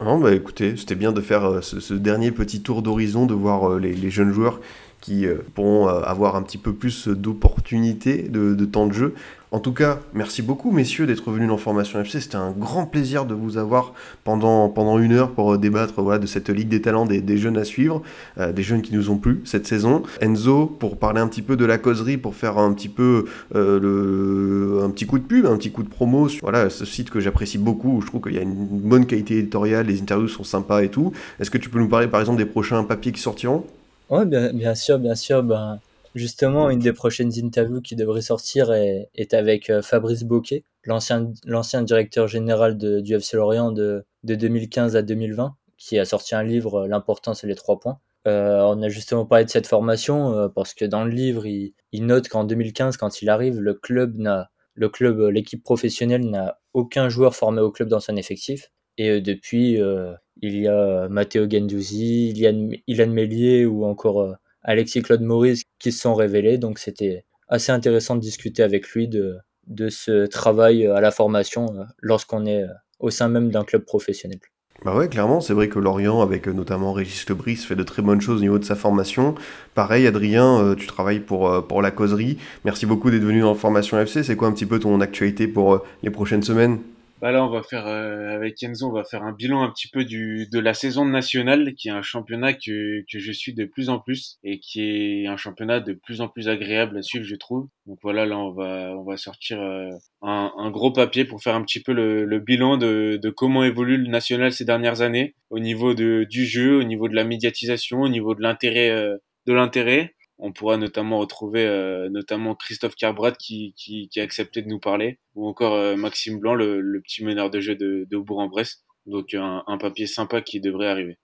[0.00, 3.70] Non, bah écoutez, c'était bien de faire euh, ce, dernier petit tour d'horizon, de voir
[3.70, 4.60] euh, les, jeunes joueurs
[5.00, 9.14] qui euh, pourront avoir un petit peu plus d'opportunités, de, temps de jeu.
[9.54, 12.20] En tout cas, merci beaucoup, messieurs, d'être venus dans Formation FC.
[12.20, 13.92] C'était un grand plaisir de vous avoir
[14.24, 18.02] pendant, une heure pour débattre voilà, de cette Ligue des talents des, jeunes à suivre,
[18.38, 20.02] euh, des jeunes qui nous ont plu cette saison.
[20.20, 24.84] Enzo, pour parler un petit peu de la causerie, pour faire un petit peu euh,
[24.84, 27.20] un petit coup de pub, un petit coup de promo sur voilà, ce site que
[27.20, 30.42] j'apprécie beaucoup, où je trouve qu'il y a une bonne qualité éditoriale, les interviews sont
[30.42, 31.12] sympas et tout.
[31.38, 33.64] Est-ce que tu peux nous parler par exemple des prochains papiers qui sortiront?
[34.10, 35.44] Oui, bien, bien sûr, bien sûr.
[35.44, 35.78] Ben
[36.14, 42.28] Justement, une des prochaines interviews qui devrait sortir est, avec euh, Fabrice Boquet, l'ancien, directeur
[42.28, 46.86] général de, du FC Lorient de, de 2015 à 2020, qui a sorti un livre,
[46.86, 47.98] L'important c'est les trois points.
[48.26, 51.74] Euh, on a justement parlé de cette formation euh, parce que dans le livre, il,
[51.92, 57.08] note qu'en 2015, quand il arrive, le club n'a, le club, l'équipe professionnelle n'a aucun
[57.08, 58.70] joueur formé au club dans son effectif.
[58.96, 65.02] Et euh, depuis, euh, il y a Matteo Gendouzi, Ilan, Ilan Mélier ou encore Alexis
[65.02, 66.58] Claude Maurice qui se sont révélés.
[66.58, 69.36] Donc c'était assez intéressant de discuter avec lui de,
[69.66, 73.84] de ce travail à la formation euh, lorsqu'on est euh, au sein même d'un club
[73.84, 74.38] professionnel.
[74.84, 78.02] Bah ouais, clairement, c'est vrai que Lorient, avec euh, notamment Régis Lebris, fait de très
[78.02, 79.34] bonnes choses au niveau de sa formation.
[79.74, 82.38] Pareil, Adrien, tu travailles pour, pour la causerie.
[82.64, 84.22] Merci beaucoup d'être venu dans Formation FC.
[84.22, 86.80] C'est quoi un petit peu ton actualité pour les prochaines semaines?
[87.24, 89.88] Bah là, on va faire euh, avec Enzo, on va faire un bilan un petit
[89.88, 93.64] peu du de la saison nationale, qui est un championnat que que je suis de
[93.64, 97.24] plus en plus et qui est un championnat de plus en plus agréable à suivre,
[97.24, 97.66] je trouve.
[97.86, 99.88] Donc voilà, là, on va on va sortir euh,
[100.20, 103.96] un, gros papier pour faire un petit peu le, le bilan de de comment évolue
[103.96, 108.02] le national ces dernières années au niveau de du jeu, au niveau de la médiatisation,
[108.02, 109.16] au niveau de l'intérêt euh,
[109.46, 114.62] de l'intérêt on pourra notamment retrouver euh, notamment Christophe Carbrat qui, qui, qui, a accepté
[114.62, 118.06] de nous parler, ou encore euh, Maxime Blanc, le, le, petit meneur de jeu de,
[118.10, 118.82] de Bourg-en-Bresse.
[119.06, 121.18] Donc un, un, papier sympa qui devrait arriver.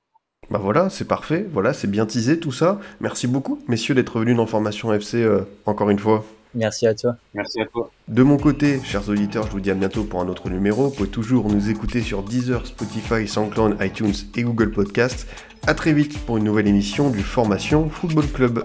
[0.50, 2.80] Bah voilà, c'est parfait, voilà, c'est bien teasé tout ça.
[3.00, 6.24] Merci beaucoup, messieurs, d'être venus dans Formation FC euh, encore une fois.
[6.54, 7.14] Merci à toi.
[7.34, 7.90] Merci à toi.
[8.08, 10.88] De mon côté, chers auditeurs, je vous dis à bientôt pour un autre numéro.
[10.88, 15.28] Vous pouvez toujours nous écouter sur Deezer, Spotify, SoundCloud, iTunes et Google Podcast.
[15.66, 18.64] À très vite pour une nouvelle émission du Formation Football Club.